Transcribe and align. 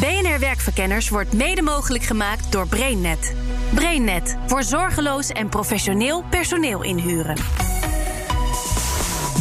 BNR 0.00 0.38
Werkverkenners 0.38 1.08
wordt 1.08 1.32
mede 1.32 1.62
mogelijk 1.62 2.04
gemaakt 2.04 2.52
door 2.52 2.68
BrainNet. 2.68 3.34
BrainNet 3.74 4.36
voor 4.46 4.62
zorgeloos 4.62 5.28
en 5.28 5.48
professioneel 5.48 6.24
personeel 6.30 6.82
inhuren. 6.82 7.36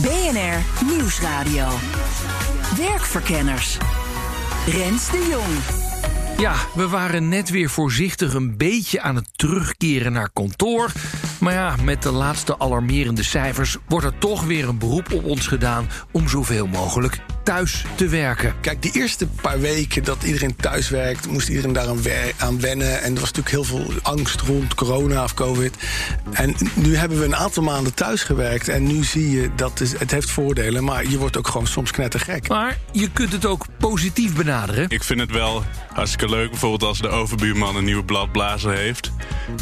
BNR 0.02 0.86
Nieuwsradio. 0.86 1.68
Werkverkenners. 2.78 3.78
Rens 4.68 5.12
de 5.12 5.28
Jong. 5.30 5.82
Ja, 6.38 6.56
we 6.74 6.88
waren 6.88 7.30
net 7.30 7.50
weer 7.50 7.70
voorzichtig 7.70 8.34
een 8.34 8.58
beetje 8.58 9.02
aan 9.02 9.16
het 9.16 9.28
terugkeren 9.36 10.12
naar 10.12 10.30
kantoor. 10.34 10.92
Maar 11.40 11.54
ja, 11.54 11.76
met 11.84 12.04
de 12.04 12.12
laatste 12.12 12.60
alarmerende 12.60 13.24
cijfers 13.24 13.78
wordt 13.88 14.06
er 14.06 14.18
toch 14.18 14.44
weer 14.44 14.68
een 14.68 14.80
beroep 14.80 15.12
op 15.14 15.24
ons 15.24 15.48
gedaan 15.48 15.88
om 16.12 16.28
zoveel 16.28 16.68
mogelijk 16.68 17.22
thuis 17.44 17.86
te 17.96 18.08
werken. 18.08 18.54
Kijk, 18.62 18.82
die 18.82 18.92
eerste 18.92 19.28
paar 19.42 19.60
weken 19.60 20.04
dat 20.04 20.24
iedereen 20.24 20.56
thuis 20.56 20.90
werkt, 20.90 21.28
moest 21.28 21.50
iedereen 21.50 21.74
daar 21.74 21.88
aan 22.38 22.60
wennen. 22.60 23.02
En 23.02 23.14
er 23.14 23.20
was 23.20 23.32
natuurlijk 23.32 23.50
heel 23.50 23.64
veel 23.64 23.94
angst 24.02 24.42
rond 24.42 24.74
corona 24.74 25.24
of 25.24 25.34
COVID. 25.34 25.76
En 26.32 26.56
nu 26.74 26.96
hebben 26.96 27.20
we 27.20 27.26
een 27.26 27.36
aantal 27.36 27.64
maanden 27.64 27.94
thuis 27.94 28.24
gewerkt. 28.24 28.68
En 28.68 28.84
nu 28.84 29.04
zie 29.04 29.30
je 29.30 29.50
dat 29.56 29.80
het 29.80 30.12
heeft 30.12 30.30
voordelen, 30.30 30.84
maar 30.84 31.10
je 31.10 31.18
wordt 31.18 31.38
ook 31.38 31.48
gewoon 31.48 31.68
soms 31.68 31.92
knettergek. 31.92 32.48
Maar 32.48 32.78
je 32.92 33.10
kunt 33.12 33.32
het 33.32 33.46
ook 33.46 33.66
positief 33.78 34.36
benaderen. 34.36 34.86
Ik 34.90 35.04
vind 35.04 35.20
het 35.20 35.32
wel 35.32 35.64
hartstikke 35.94 36.30
leuk, 36.30 36.50
bijvoorbeeld 36.50 36.84
als 36.84 37.00
de 37.00 37.08
overbuurman 37.08 37.76
een 37.76 37.84
nieuwe 37.84 38.04
bladblazer 38.04 38.74
heeft. 38.74 39.12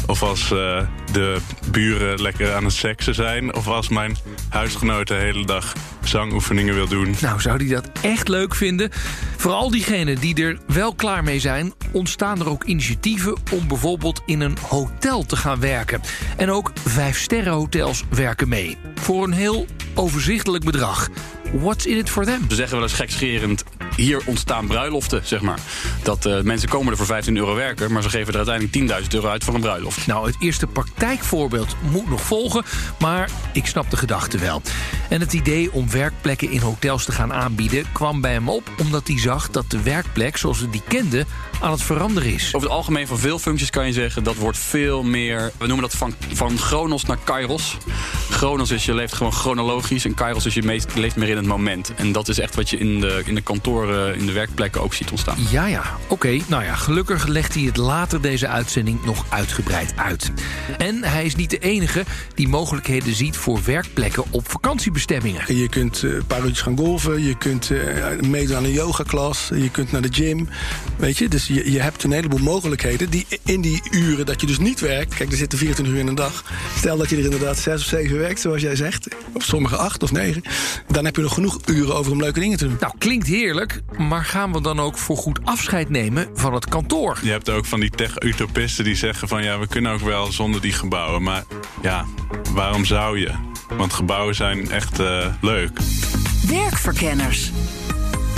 Of 0.06 0.22
als 0.22 0.50
uh, 0.50 0.82
de 1.12 1.38
buren 1.70 2.22
lekker 2.22 2.54
aan 2.54 2.64
het 2.64 2.72
seksen 2.72 3.14
zijn. 3.14 3.54
Of 3.54 3.66
als 3.66 3.88
mijn 3.88 4.16
huisgenoot 4.48 5.06
de 5.06 5.14
hele 5.14 5.46
dag 5.46 5.72
zangoefeningen 6.04 6.74
wil 6.74 6.88
doen. 6.88 7.14
Nou, 7.20 7.40
zou 7.40 7.58
die 7.58 7.68
dat 7.74 7.90
echt 8.00 8.28
leuk 8.28 8.54
vinden? 8.54 8.90
Vooral 9.36 9.70
diegenen 9.70 10.18
die 10.18 10.44
er 10.44 10.58
wel 10.66 10.94
klaar 10.94 11.24
mee 11.24 11.40
zijn... 11.40 11.72
ontstaan 11.92 12.40
er 12.40 12.48
ook 12.48 12.64
initiatieven 12.64 13.36
om 13.52 13.68
bijvoorbeeld 13.68 14.22
in 14.26 14.40
een 14.40 14.56
hotel 14.68 15.24
te 15.24 15.36
gaan 15.36 15.60
werken. 15.60 16.00
En 16.36 16.50
ook 16.50 16.72
vijfsterrenhotels 16.84 18.04
werken 18.10 18.48
mee. 18.48 18.76
Voor 18.94 19.24
een 19.24 19.32
heel 19.32 19.66
overzichtelijk 19.94 20.64
bedrag. 20.64 21.08
What's 21.52 21.86
in 21.86 21.96
it 21.96 22.10
for 22.10 22.24
them? 22.24 22.40
Ze 22.48 22.54
zeggen 22.54 22.74
wel 22.74 22.84
eens 22.84 22.96
gekscherend, 22.96 23.64
hier 24.00 24.22
ontstaan 24.24 24.66
bruiloften, 24.66 25.20
zeg 25.24 25.40
maar. 25.40 25.58
Dat 26.02 26.26
uh, 26.26 26.40
mensen 26.40 26.68
komen 26.68 26.90
er 26.90 26.96
voor 26.96 27.06
15 27.06 27.36
euro 27.36 27.54
werken... 27.54 27.92
maar 27.92 28.02
ze 28.02 28.08
geven 28.08 28.32
er 28.32 28.46
uiteindelijk 28.46 29.02
10.000 29.02 29.08
euro 29.14 29.28
uit 29.28 29.44
voor 29.44 29.54
een 29.54 29.60
bruiloft. 29.60 30.06
Nou, 30.06 30.26
het 30.26 30.36
eerste 30.38 30.66
praktijkvoorbeeld 30.66 31.76
moet 31.90 32.10
nog 32.10 32.20
volgen... 32.20 32.64
maar 32.98 33.30
ik 33.52 33.66
snap 33.66 33.90
de 33.90 33.96
gedachte 33.96 34.38
wel. 34.38 34.62
En 35.08 35.20
het 35.20 35.32
idee 35.32 35.72
om 35.72 35.90
werkplekken 35.90 36.50
in 36.50 36.60
hotels 36.60 37.04
te 37.04 37.12
gaan 37.12 37.32
aanbieden... 37.32 37.92
kwam 37.92 38.20
bij 38.20 38.32
hem 38.32 38.48
op 38.48 38.70
omdat 38.78 39.08
hij 39.08 39.18
zag 39.18 39.50
dat 39.50 39.70
de 39.70 39.82
werkplek 39.82 40.36
zoals 40.36 40.60
we 40.60 40.70
die 40.70 40.82
kenden... 40.88 41.26
aan 41.60 41.70
het 41.70 41.82
veranderen 41.82 42.32
is. 42.32 42.54
Over 42.54 42.68
het 42.68 42.76
algemeen 42.76 43.06
van 43.06 43.18
veel 43.18 43.38
functies 43.38 43.70
kan 43.70 43.86
je 43.86 43.92
zeggen... 43.92 44.24
dat 44.24 44.36
wordt 44.36 44.58
veel 44.58 45.02
meer, 45.02 45.52
we 45.58 45.66
noemen 45.66 45.88
dat 45.88 45.96
van, 45.96 46.14
van 46.32 46.58
chronos 46.58 47.04
naar 47.04 47.18
kairos. 47.24 47.76
Chronos 48.30 48.70
is 48.70 48.84
je 48.84 48.94
leeft 48.94 49.12
gewoon 49.12 49.32
chronologisch... 49.32 50.04
en 50.04 50.14
kairos 50.14 50.46
is 50.46 50.54
je 50.54 50.62
meest, 50.62 50.94
leeft 50.94 51.16
meer 51.16 51.28
in 51.28 51.36
het 51.36 51.46
moment. 51.46 51.94
En 51.94 52.12
dat 52.12 52.28
is 52.28 52.38
echt 52.38 52.54
wat 52.54 52.70
je 52.70 52.78
in 52.78 53.00
de, 53.00 53.22
in 53.24 53.34
de 53.34 53.40
kantoren, 53.40 54.16
in 54.16 54.26
de 54.26 54.32
werkplekken 54.32 54.82
ook 54.82 54.94
ziet 54.94 55.10
ontstaan. 55.10 55.36
Ja, 55.50 55.66
ja. 55.66 55.82
Oké, 56.06 56.38
nou 56.46 56.64
ja, 56.64 56.74
gelukkig 56.74 57.26
legt 57.26 57.54
hij 57.54 57.62
het 57.62 57.76
later 57.76 58.20
deze 58.20 58.48
uitzending 58.48 59.04
nog 59.04 59.24
uitgebreid 59.28 59.92
uit. 59.96 60.32
En 60.78 61.04
hij 61.04 61.24
is 61.24 61.34
niet 61.34 61.50
de 61.50 61.58
enige 61.58 62.04
die 62.34 62.48
mogelijkheden 62.48 63.14
ziet 63.14 63.36
voor 63.36 63.60
werkplekken 63.64 64.24
op 64.30 64.50
vakantiebestemmingen. 64.50 65.56
Je 65.56 65.68
kunt 65.68 66.02
eh, 66.02 66.10
een 66.12 66.26
paar 66.26 66.40
uurtjes 66.40 66.60
gaan 66.60 66.76
golven, 66.76 67.22
je 67.22 67.36
kunt 67.36 67.70
uh, 67.70 68.20
meedoen 68.20 68.56
aan 68.56 68.64
een 68.64 68.72
yogaklas, 68.72 69.50
je 69.54 69.70
kunt 69.70 69.92
naar 69.92 70.02
de 70.02 70.12
gym. 70.12 70.48
Weet 70.96 71.18
je, 71.18 71.28
dus 71.28 71.49
je, 71.54 71.72
je 71.72 71.80
hebt 71.80 72.02
een 72.02 72.12
heleboel 72.12 72.38
mogelijkheden 72.38 73.10
die 73.10 73.26
in 73.44 73.60
die 73.60 73.82
uren 73.90 74.26
dat 74.26 74.40
je 74.40 74.46
dus 74.46 74.58
niet 74.58 74.80
werkt. 74.80 75.14
Kijk, 75.14 75.30
er 75.30 75.36
zitten 75.36 75.58
24 75.58 75.94
uur 75.94 76.00
in 76.00 76.08
een 76.08 76.14
dag. 76.14 76.44
Stel 76.76 76.96
dat 76.96 77.10
je 77.10 77.16
er 77.16 77.24
inderdaad 77.24 77.58
6 77.58 77.74
of 77.74 77.88
7 77.88 78.18
werkt, 78.18 78.40
zoals 78.40 78.62
jij 78.62 78.76
zegt, 78.76 79.08
of 79.32 79.42
sommige 79.42 79.76
8 79.76 80.02
of 80.02 80.12
9. 80.12 80.42
Dan 80.88 81.04
heb 81.04 81.16
je 81.16 81.22
nog 81.22 81.34
genoeg 81.34 81.58
uren 81.66 81.94
over 81.94 82.12
om 82.12 82.20
leuke 82.20 82.40
dingen 82.40 82.58
te 82.58 82.68
doen. 82.68 82.76
Nou, 82.80 82.92
klinkt 82.98 83.26
heerlijk, 83.26 83.80
maar 83.98 84.24
gaan 84.24 84.52
we 84.52 84.60
dan 84.60 84.80
ook 84.80 84.98
voor 84.98 85.16
goed 85.16 85.38
afscheid 85.44 85.88
nemen 85.88 86.28
van 86.34 86.54
het 86.54 86.68
kantoor? 86.68 87.18
Je 87.22 87.30
hebt 87.30 87.50
ook 87.50 87.66
van 87.66 87.80
die 87.80 87.90
tech-utopisten 87.90 88.84
die 88.84 88.94
zeggen 88.94 89.28
van 89.28 89.42
ja, 89.42 89.58
we 89.58 89.66
kunnen 89.66 89.92
ook 89.92 90.00
wel 90.00 90.32
zonder 90.32 90.60
die 90.60 90.72
gebouwen. 90.72 91.22
Maar 91.22 91.44
ja, 91.82 92.06
waarom 92.54 92.84
zou 92.84 93.18
je? 93.18 93.30
Want 93.76 93.92
gebouwen 93.92 94.34
zijn 94.34 94.70
echt 94.70 95.00
uh, 95.00 95.26
leuk. 95.40 95.78
Werkverkenners. 96.48 97.50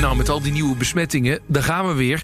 Nou, 0.01 0.17
met 0.17 0.29
al 0.29 0.43
die 0.43 0.53
nieuwe 0.53 0.77
besmettingen, 0.77 1.41
daar 1.47 1.63
gaan 1.63 1.87
we 1.87 1.95
weer. 1.95 2.23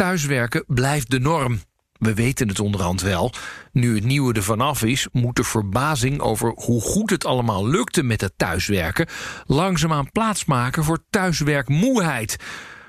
Thuiswerken 0.00 0.64
blijft 0.66 1.10
de 1.10 1.20
norm. 1.20 1.60
We 1.92 2.14
weten 2.14 2.48
het 2.48 2.60
onderhand 2.60 3.00
wel. 3.00 3.32
Nu 3.72 3.94
het 3.94 4.04
nieuwe 4.04 4.32
er 4.32 4.42
vanaf 4.42 4.82
is, 4.82 5.08
moet 5.12 5.36
de 5.36 5.44
verbazing 5.44 6.20
over 6.20 6.52
hoe 6.56 6.80
goed 6.80 7.10
het 7.10 7.24
allemaal 7.24 7.66
lukte 7.66 8.02
met 8.02 8.20
het 8.20 8.32
thuiswerken 8.36 9.06
langzaamaan 9.46 10.10
plaatsmaken 10.12 10.84
voor 10.84 11.04
thuiswerkmoeheid. 11.10 12.36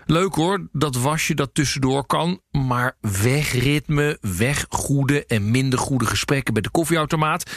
Leuk 0.06 0.34
hoor, 0.34 0.68
dat 0.72 0.96
wasje 0.96 1.34
dat 1.34 1.54
tussendoor 1.54 2.06
kan, 2.06 2.42
maar 2.52 2.98
wegritme, 3.02 4.18
weggoede 4.22 5.26
en 5.26 5.52
minder 5.52 5.80
goede 5.80 6.06
gesprekken 6.06 6.54
bij 6.54 6.62
de 6.62 6.70
koffieautomaat. 6.70 7.52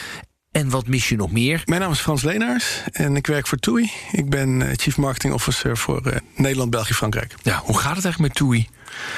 En 0.55 0.69
wat 0.69 0.87
mis 0.87 1.09
je 1.09 1.15
nog 1.15 1.31
meer? 1.31 1.61
Mijn 1.65 1.81
naam 1.81 1.91
is 1.91 1.99
Frans 1.99 2.23
Leenaars 2.23 2.81
en 2.91 3.15
ik 3.15 3.27
werk 3.27 3.47
voor 3.47 3.57
TUI. 3.57 3.91
Ik 4.11 4.29
ben 4.29 4.61
eh, 4.61 4.75
Chief 4.75 4.97
Marketing 4.97 5.33
Officer 5.33 5.77
voor 5.77 6.01
uh, 6.07 6.13
Nederland, 6.35 6.69
België, 6.69 6.93
Frankrijk. 6.93 7.35
Ja, 7.41 7.61
hoe 7.63 7.79
gaat 7.79 7.95
het 7.95 8.05
eigenlijk 8.05 8.19
met 8.19 8.47
TUI? 8.47 8.67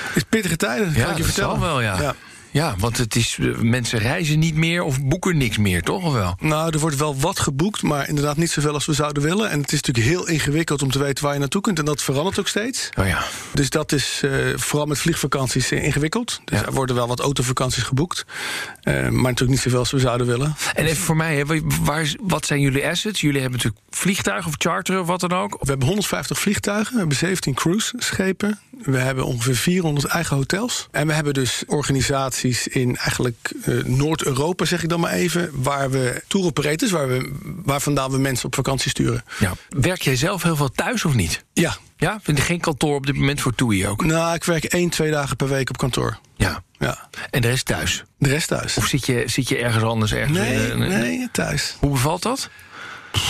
Het 0.07 0.15
is 0.15 0.23
pittige 0.23 0.55
tijden, 0.55 0.93
ja, 0.93 1.01
kan 1.01 1.11
ik 1.11 1.17
je 1.17 1.23
vertellen. 1.23 1.59
wel, 1.59 1.81
ja. 1.81 2.01
ja. 2.01 2.15
Ja, 2.51 2.75
want 2.77 2.97
het 2.97 3.15
is, 3.15 3.37
eh, 3.41 3.47
mensen 3.57 3.99
reizen 3.99 4.39
niet 4.39 4.55
meer 4.55 4.83
of 4.83 5.01
boeken 5.03 5.37
niks 5.37 5.57
meer, 5.57 5.81
toch? 5.81 6.03
Of 6.03 6.13
wel? 6.13 6.35
Nou, 6.39 6.69
er 6.73 6.79
wordt 6.79 6.95
wel 6.97 7.17
wat 7.19 7.39
geboekt, 7.39 7.81
maar 7.81 8.07
inderdaad 8.07 8.37
niet 8.37 8.51
zoveel 8.51 8.73
als 8.73 8.85
we 8.85 8.93
zouden 8.93 9.23
willen. 9.23 9.49
En 9.49 9.59
het 9.61 9.71
is 9.71 9.81
natuurlijk 9.81 10.07
heel 10.15 10.27
ingewikkeld 10.27 10.81
om 10.81 10.91
te 10.91 10.99
weten 10.99 11.23
waar 11.23 11.33
je 11.33 11.39
naartoe 11.39 11.61
kunt. 11.61 11.79
En 11.79 11.85
dat 11.85 12.01
verandert 12.03 12.39
ook 12.39 12.47
steeds. 12.47 12.89
Oh 12.99 13.07
ja. 13.07 13.23
Dus 13.53 13.69
dat 13.69 13.91
is 13.91 14.21
uh, 14.25 14.31
vooral 14.55 14.85
met 14.87 14.97
vliegvakanties 14.99 15.71
uh, 15.71 15.83
ingewikkeld. 15.83 16.41
Dus 16.45 16.59
Ja. 16.59 16.65
er 16.65 16.73
worden 16.73 16.95
wel 16.95 17.07
wat 17.07 17.19
autovakanties 17.19 17.83
geboekt. 17.83 18.25
Uh, 18.83 18.93
maar 18.93 19.11
natuurlijk 19.11 19.49
niet 19.49 19.59
zoveel 19.59 19.79
als 19.79 19.91
we 19.91 19.99
zouden 19.99 20.27
willen. 20.27 20.55
En 20.75 20.85
even 20.85 21.03
voor 21.03 21.15
mij, 21.15 21.35
hè, 21.35 21.43
waar, 21.83 22.13
wat 22.21 22.45
zijn 22.45 22.61
jullie 22.61 22.87
assets? 22.87 23.21
Jullie 23.21 23.41
hebben 23.41 23.59
natuurlijk 23.59 23.85
vliegtuigen 23.95 24.47
of 24.49 24.55
charteren 24.57 25.01
of 25.01 25.07
wat 25.07 25.19
dan 25.19 25.31
ook. 25.33 25.51
We 25.59 25.69
hebben 25.69 25.87
150 25.87 26.39
vliegtuigen, 26.39 26.93
we 26.93 26.99
hebben 26.99 27.17
17 27.17 27.53
cruiseschepen. 27.53 28.59
We 28.83 28.97
hebben 28.97 29.25
ongeveer 29.25 29.55
400 29.55 30.05
eigen 30.07 30.35
hotels. 30.35 30.87
En 30.91 31.07
we 31.07 31.13
hebben 31.13 31.33
dus 31.33 31.63
organisaties 31.67 32.36
in 32.67 32.95
eigenlijk 32.97 33.51
eh, 33.65 33.83
Noord-Europa, 33.83 34.65
zeg 34.65 34.83
ik 34.83 34.89
dan 34.89 34.99
maar 34.99 35.11
even... 35.11 35.49
waar 35.53 35.89
we 35.91 36.23
tour 36.27 36.45
operators, 36.45 36.91
waar, 36.91 37.07
we, 37.07 37.31
waar 37.63 37.81
vandaan 37.81 38.11
we 38.11 38.17
mensen 38.17 38.45
op 38.45 38.55
vakantie 38.55 38.89
sturen. 38.89 39.23
Ja. 39.39 39.53
Werk 39.69 40.01
jij 40.01 40.15
zelf 40.15 40.43
heel 40.43 40.55
veel 40.55 40.69
thuis 40.71 41.05
of 41.05 41.13
niet? 41.13 41.43
Ja, 41.53 41.77
Ja? 41.97 42.19
Vind 42.23 42.37
je 42.37 42.43
geen 42.43 42.59
kantoor 42.59 42.95
op 42.95 43.05
dit 43.05 43.15
moment 43.15 43.41
voor 43.41 43.55
TUI 43.55 43.87
ook? 43.87 44.05
nou, 44.05 44.35
ik 44.35 44.43
werk 44.43 44.63
één, 44.63 44.89
twee 44.89 45.11
dagen 45.11 45.35
per 45.35 45.47
week 45.49 45.69
op 45.69 45.77
kantoor. 45.77 46.19
Ja. 46.35 46.63
Ja, 46.79 47.09
En 47.29 47.41
de 47.41 47.47
rest 47.47 47.65
thuis? 47.65 48.03
de 48.17 48.29
rest 48.29 48.47
thuis. 48.47 48.77
Of 48.77 48.85
zit 48.85 49.05
je, 49.05 49.23
zit 49.25 49.49
je 49.49 49.57
ergens 49.57 49.83
anders? 49.83 50.11
Ergens 50.13 50.37
Nee, 50.37 50.65
in 50.71 50.81
een- 50.81 50.89
nee, 50.89 51.27
thuis. 51.31 51.75
Hoe 51.79 51.91
bevalt 51.91 52.21
dat? 52.21 52.49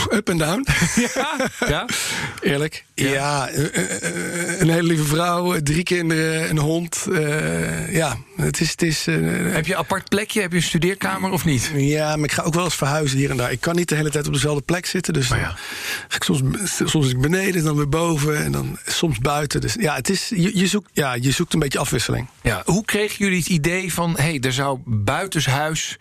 Up 0.09 0.29
en 0.29 0.37
down. 0.37 0.65
Ja? 1.67 1.85
Eerlijk. 2.41 2.85
Ja, 2.93 3.47
eh, 3.47 3.75
eh, 3.75 4.03
eh, 4.03 4.59
een 4.59 4.69
hele 4.69 4.87
lieve 4.87 5.03
vrouw, 5.03 5.61
drie 5.61 5.83
kinderen, 5.83 6.49
een 6.49 6.57
hond. 6.57 7.07
ja, 7.91 8.17
het 8.35 8.61
is... 8.61 8.71
Het 8.71 8.81
is 8.81 9.05
Heb 9.05 9.65
je 9.65 9.73
een 9.73 9.79
apart 9.79 10.09
plekje? 10.09 10.41
Heb 10.41 10.51
je 10.51 10.57
een 10.57 10.63
studeerkamer 10.63 11.31
of 11.31 11.45
niet? 11.45 11.71
ja, 11.75 12.15
maar 12.15 12.25
ik 12.25 12.31
ga 12.31 12.41
ook 12.41 12.53
wel 12.53 12.63
eens 12.63 12.75
verhuizen 12.75 13.17
hier 13.17 13.29
en 13.29 13.37
daar. 13.37 13.51
Ik 13.51 13.61
kan 13.61 13.75
niet 13.75 13.89
de 13.89 13.95
hele 13.95 14.09
tijd 14.09 14.27
op 14.27 14.33
dezelfde 14.33 14.61
plek 14.61 14.85
zitten. 14.85 15.13
Dus 15.13 15.31
Oh 15.31 15.37
ja. 15.37 15.55
ga 16.07 16.15
ik 16.15 16.23
soms, 16.23 16.41
soms 16.85 17.09
ik 17.09 17.21
beneden, 17.21 17.63
dan 17.63 17.75
weer 17.75 17.89
boven 17.89 18.43
en 18.43 18.51
dan 18.51 18.79
soms 18.85 19.19
buiten. 19.19 19.61
Dus 19.61 19.75
ja, 19.79 19.95
het 19.95 20.09
is, 20.09 20.29
je, 20.29 20.57
je, 20.57 20.67
zoekt, 20.67 20.89
ja, 20.93 21.13
je 21.13 21.31
zoekt 21.31 21.53
een 21.53 21.59
beetje 21.59 21.79
afwisseling. 21.79 22.27
Ja. 22.41 22.61
Hoe 22.65 22.85
kregen 22.85 23.17
jullie 23.17 23.39
het 23.39 23.49
idee 23.49 23.93
van... 23.93 24.15
hé, 24.15 24.23
hey, 24.23 24.39
er 24.39 24.53
zou 24.53 24.79
buitenshuis... 24.85 25.97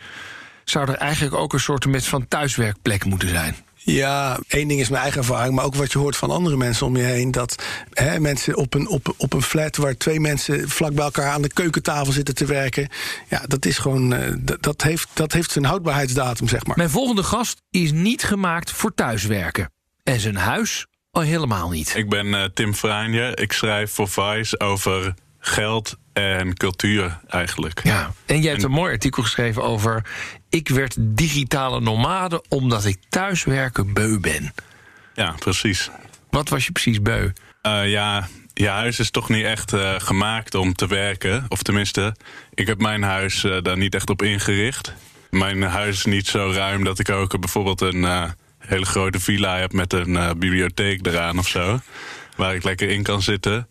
zou 0.65 0.91
er 0.91 0.97
eigenlijk 0.97 1.35
ook 1.35 1.53
een 1.53 1.61
soort 1.61 1.87
met 1.87 2.05
van 2.07 2.29
thuiswerkplek 2.29 3.05
moeten 3.05 3.29
zijn? 3.29 3.57
Ja, 3.87 4.39
één 4.49 4.69
ding 4.69 4.81
is 4.81 4.89
mijn 4.89 5.03
eigen 5.03 5.21
ervaring, 5.21 5.55
maar 5.55 5.65
ook 5.65 5.75
wat 5.75 5.93
je 5.93 5.99
hoort 5.99 6.17
van 6.17 6.31
andere 6.31 6.57
mensen 6.57 6.87
om 6.87 6.97
je 6.97 7.03
heen. 7.03 7.31
Dat 7.31 7.65
hè, 7.93 8.21
mensen 8.21 8.57
op 8.57 8.75
een, 8.75 8.89
op, 8.89 9.15
op 9.17 9.33
een 9.33 9.43
flat 9.43 9.77
waar 9.77 9.97
twee 9.97 10.21
mensen 10.21 10.69
vlak 10.69 10.95
bij 10.95 11.05
elkaar 11.05 11.31
aan 11.31 11.43
de 11.43 11.53
keukentafel 11.53 12.13
zitten 12.13 12.35
te 12.35 12.45
werken. 12.45 12.89
Ja, 13.29 13.43
dat 13.47 13.65
is 13.65 13.79
gewoon. 13.79 14.13
eh, 14.13 14.33
dat, 14.39 14.63
dat, 14.63 14.83
heeft, 14.83 15.09
dat 15.13 15.33
heeft 15.33 15.51
zijn 15.51 15.65
houdbaarheidsdatum, 15.65 16.49
zeg 16.49 16.67
maar. 16.67 16.77
Mijn 16.77 16.91
volgende 16.91 17.23
gast 17.23 17.63
is 17.71 17.93
niet 17.93 18.23
gemaakt 18.23 18.71
voor 18.71 18.95
thuiswerken. 18.95 19.73
En 20.03 20.21
zijn 20.21 20.37
huis 20.37 20.87
al 21.11 21.23
helemaal 21.23 21.69
niet. 21.69 21.95
Ik 21.97 22.09
ben 22.09 22.35
eh, 22.35 22.45
Tim 22.55 22.75
Franje. 22.75 23.35
Ik 23.35 23.53
schrijf 23.53 23.93
voor 23.93 24.09
Vice 24.09 24.61
over 24.61 25.15
geld 25.47 25.97
en 26.13 26.57
cultuur 26.57 27.19
eigenlijk. 27.29 27.81
Ja. 27.85 28.13
En 28.27 28.41
jij 28.41 28.51
hebt 28.51 28.63
een 28.63 28.71
mooi 28.71 28.93
artikel 28.93 29.23
geschreven 29.23 29.63
over... 29.63 30.05
ik 30.49 30.69
werd 30.69 30.97
digitale 30.99 31.81
nomade 31.81 32.45
omdat 32.49 32.85
ik 32.85 32.99
thuiswerken 33.09 33.93
beu 33.93 34.19
ben. 34.19 34.55
Ja, 35.15 35.35
precies. 35.39 35.91
Wat 36.31 36.49
was 36.49 36.65
je 36.65 36.73
precies 36.73 37.03
beu? 37.03 37.31
Eh, 37.63 37.91
ja, 37.91 38.29
je 38.55 38.69
huis 38.69 38.99
is 38.99 39.11
toch 39.11 39.29
niet 39.29 39.45
echt 39.45 39.73
eh, 39.73 39.95
gemaakt 39.99 40.55
om 40.55 40.75
te 40.75 40.87
werken. 40.87 41.45
Of 41.49 41.63
tenminste, 41.63 42.17
ik 42.55 42.67
heb 42.67 42.81
mijn 42.81 43.03
huis 43.03 43.45
eh, 43.45 43.63
daar 43.63 43.79
niet 43.79 43.95
echt 43.95 44.11
op 44.11 44.23
ingericht. 44.23 44.95
Mijn 45.31 45.63
huis 45.63 45.97
is 45.97 46.05
niet 46.05 46.27
zo 46.27 46.51
ruim 46.55 46.85
dat 46.85 46.99
ik 46.99 47.11
ook 47.11 47.41
bijvoorbeeld 47.41 47.81
een 47.81 48.35
hele 48.59 48.85
grote 48.85 49.21
villa 49.21 49.59
heb 49.59 49.73
met 49.73 49.93
een 49.93 50.39
bibliotheek 50.39 51.07
eraan 51.07 51.39
of 51.39 51.49
zo. 51.49 51.81
Waar 52.37 52.55
ik 52.55 52.65
lekker 52.65 52.89
in 52.89 53.03
kan 53.03 53.23
zitten. 53.23 53.67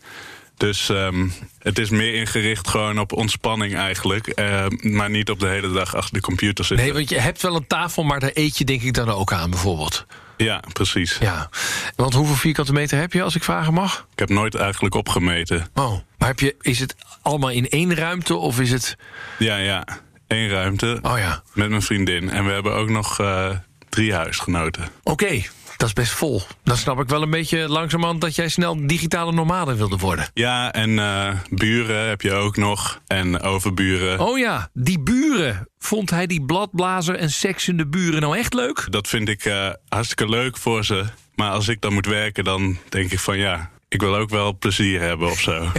Dus 0.58 0.90
ehm, 0.90 1.28
het 1.60 1.80
is 1.80 1.90
meer 1.90 2.14
ingericht 2.14 2.68
gewoon 2.68 3.00
op 3.00 3.14
ontspanning 3.14 3.76
eigenlijk. 3.76 4.28
eh, 4.28 4.66
maar 4.82 5.10
niet 5.10 5.30
op 5.30 5.40
de 5.40 5.48
hele 5.48 5.72
dag 5.72 5.96
achter 5.96 6.14
de 6.14 6.22
computer 6.22 6.66
zitten. 6.66 6.86
Nee, 6.86 6.96
want 6.96 7.10
je 7.10 7.20
hebt 7.20 7.42
wel 7.42 7.56
een 7.56 7.68
tafel, 7.68 8.04
maar 8.04 8.20
daar 8.20 8.32
eet 8.34 8.58
je 8.58 8.66
denk 8.66 8.82
ik 8.82 8.94
dan 8.94 9.10
ook 9.10 9.34
aan 9.34 9.50
bijvoorbeeld. 9.50 10.06
Ja, 10.38 10.64
precies. 10.74 11.18
Ja. 11.20 11.50
Want 11.96 12.14
hoeveel 12.14 12.36
vierkante 12.36 12.74
meter 12.74 13.00
heb 13.00 13.14
je, 13.14 13.22
als 13.24 13.36
ik 13.36 13.44
vragen 13.44 13.74
mag? 13.74 14.08
Ik 14.14 14.20
heb 14.20 14.30
nooit 14.30 14.56
eigenlijk 14.56 14.96
opgemeten. 14.96 15.68
Oh. 15.74 16.00
Maar 16.18 16.28
heb 16.28 16.40
je, 16.40 16.56
is 16.62 16.80
het 16.80 16.96
allemaal 17.22 17.50
in 17.50 17.70
één 17.70 17.96
ruimte 17.96 18.36
of 18.36 18.60
is 18.60 18.72
het... 18.72 18.96
Ja, 19.40 19.56
ja. 19.58 19.84
Eén 20.28 20.50
ruimte 20.50 21.00
Oh 21.02 21.18
ja. 21.18 21.44
met 21.54 21.70
mijn 21.70 21.82
vriendin. 21.82 22.30
En 22.30 22.46
we 22.46 22.52
hebben 22.52 22.74
ook 22.74 22.90
nog 22.90 23.20
eh, 23.20 23.50
drie 23.90 24.14
huisgenoten. 24.14 24.88
Oké, 25.04 25.42
dat 25.78 25.88
is 25.88 25.94
best 25.94 26.12
vol. 26.12 26.42
Dan 26.64 26.78
snap 26.78 27.00
ik 27.00 27.08
wel 27.08 27.22
een 27.22 27.30
beetje 27.30 27.70
langzamerhand 27.70 28.22
dat 28.22 28.36
jij 28.36 28.50
snel 28.50 28.88
digitale 28.88 29.32
nomade 29.32 29.76
wilde 29.76 29.98
worden. 29.98 30.30
Ja, 30.34 30.74
en 30.74 31.00
eh, 31.00 31.32
buren 31.50 32.08
heb 32.08 32.22
je 32.22 32.34
ook 32.34 32.58
nog. 32.58 33.02
En 33.08 33.42
overburen. 33.42 34.20
Oh 34.20 34.38
ja, 34.38 34.70
die 34.74 35.00
buren. 35.00 35.68
Vond 35.80 36.10
hij 36.10 36.28
die 36.28 36.46
bladblazer 36.46 37.16
en 37.16 37.30
seksende 37.30 37.88
buren 37.88 38.22
nou 38.22 38.38
echt 38.38 38.54
leuk? 38.54 38.88
Dat 38.90 39.08
vind 39.08 39.30
ik 39.30 39.46
eh, 39.46 39.70
hartstikke 39.88 40.30
leuk 40.30 40.58
voor 40.58 40.86
ze. 40.86 41.06
Maar 41.36 41.52
als 41.52 41.68
ik 41.68 41.82
dan 41.82 41.94
moet 41.94 42.06
werken, 42.06 42.44
dan 42.44 42.78
denk 42.90 43.12
ik 43.12 43.20
van 43.20 43.38
ja, 43.38 43.70
ik 43.88 44.02
wil 44.02 44.16
ook 44.16 44.30
wel 44.30 44.58
plezier 44.58 45.02
hebben 45.02 45.30
of 45.30 45.40
zo. 45.40 45.72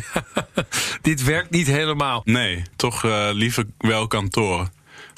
Dit 1.03 1.25
werkt 1.25 1.51
niet 1.51 1.67
helemaal. 1.67 2.23
Nee, 2.25 2.63
toch 2.77 3.05
eh, 3.05 3.29
liever 3.33 3.65
wel 3.79 4.07
kantoor. 4.07 4.69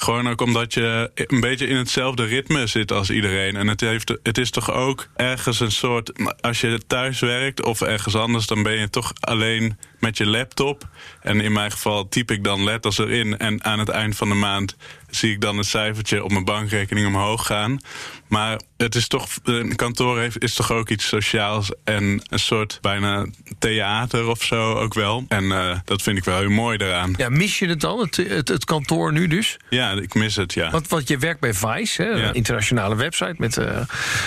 Gewoon 0.01 0.29
ook 0.29 0.41
omdat 0.41 0.75
je 0.75 1.11
een 1.15 1.41
beetje 1.41 1.67
in 1.67 1.77
hetzelfde 1.77 2.25
ritme 2.25 2.67
zit 2.67 2.93
als 2.93 3.11
iedereen. 3.11 3.57
En 3.57 3.69
het, 3.69 3.81
heeft, 3.81 4.19
het 4.23 4.39
is 4.39 4.51
toch 4.51 4.73
ook 4.73 5.09
ergens 5.17 5.61
een 5.61 5.73
soort. 5.73 6.13
Als 6.41 6.61
je 6.61 6.81
thuis 6.87 7.21
werkt 7.21 7.65
of 7.65 7.81
ergens 7.81 8.15
anders, 8.15 8.47
dan 8.47 8.63
ben 8.63 8.79
je 8.79 8.91
toch 8.91 9.13
alleen 9.21 9.79
met 10.01 10.17
je 10.17 10.27
laptop. 10.27 10.89
En 11.21 11.41
in 11.41 11.53
mijn 11.53 11.71
geval 11.71 12.09
typ 12.09 12.31
ik 12.31 12.45
dan 12.45 12.65
letters 12.65 12.99
erin. 12.99 13.39
En 13.39 13.65
aan 13.65 13.79
het 13.79 13.89
eind 13.89 14.17
van 14.17 14.29
de 14.29 14.35
maand 14.35 14.77
zie 15.11 15.33
ik 15.33 15.41
dan 15.41 15.57
het 15.57 15.67
cijfertje 15.67 16.25
op 16.25 16.31
mijn 16.31 16.45
bankrekening 16.45 17.07
omhoog 17.07 17.47
gaan. 17.47 17.81
Maar 18.29 18.61
het 18.77 18.95
is 18.95 19.09
toch. 19.09 19.29
Een 19.45 19.77
kantoor 19.77 20.19
heeft, 20.19 20.43
is 20.43 20.55
toch 20.55 20.73
ook 20.73 20.89
iets 20.89 21.09
sociaals. 21.09 21.71
En 21.85 22.23
een 22.29 22.39
soort 22.39 22.79
bijna 22.81 23.27
theater 23.59 24.27
of 24.29 24.43
zo 24.43 24.75
ook 24.75 24.95
wel. 24.95 25.25
En 25.29 25.53
eh, 25.53 25.79
dat 25.85 26.03
vind 26.03 26.19
ik 26.19 26.25
wel 26.25 26.39
heel 26.39 26.51
mooi 26.51 26.77
daaraan. 26.79 27.15
Ja, 27.17 27.29
mis 27.29 27.59
je 27.59 27.67
het 27.69 27.81
dan, 27.81 28.01
het, 28.01 28.17
het, 28.17 28.49
het 28.49 28.65
kantoor 28.65 29.13
nu 29.13 29.27
dus? 29.27 29.57
Ja, 29.71 29.91
ik 29.93 30.15
mis 30.15 30.37
het, 30.37 30.55
ja. 30.55 30.71
Want, 30.71 30.89
want 30.89 31.09
je 31.09 31.19
werkt 31.19 31.41
bij 31.41 31.55
Vice, 31.55 32.03
hè, 32.03 32.09
Ja. 32.09 32.29
een 32.29 32.35
internationale 32.35 32.95
website... 32.95 33.35
met 33.39 33.57
eh, 33.57 33.81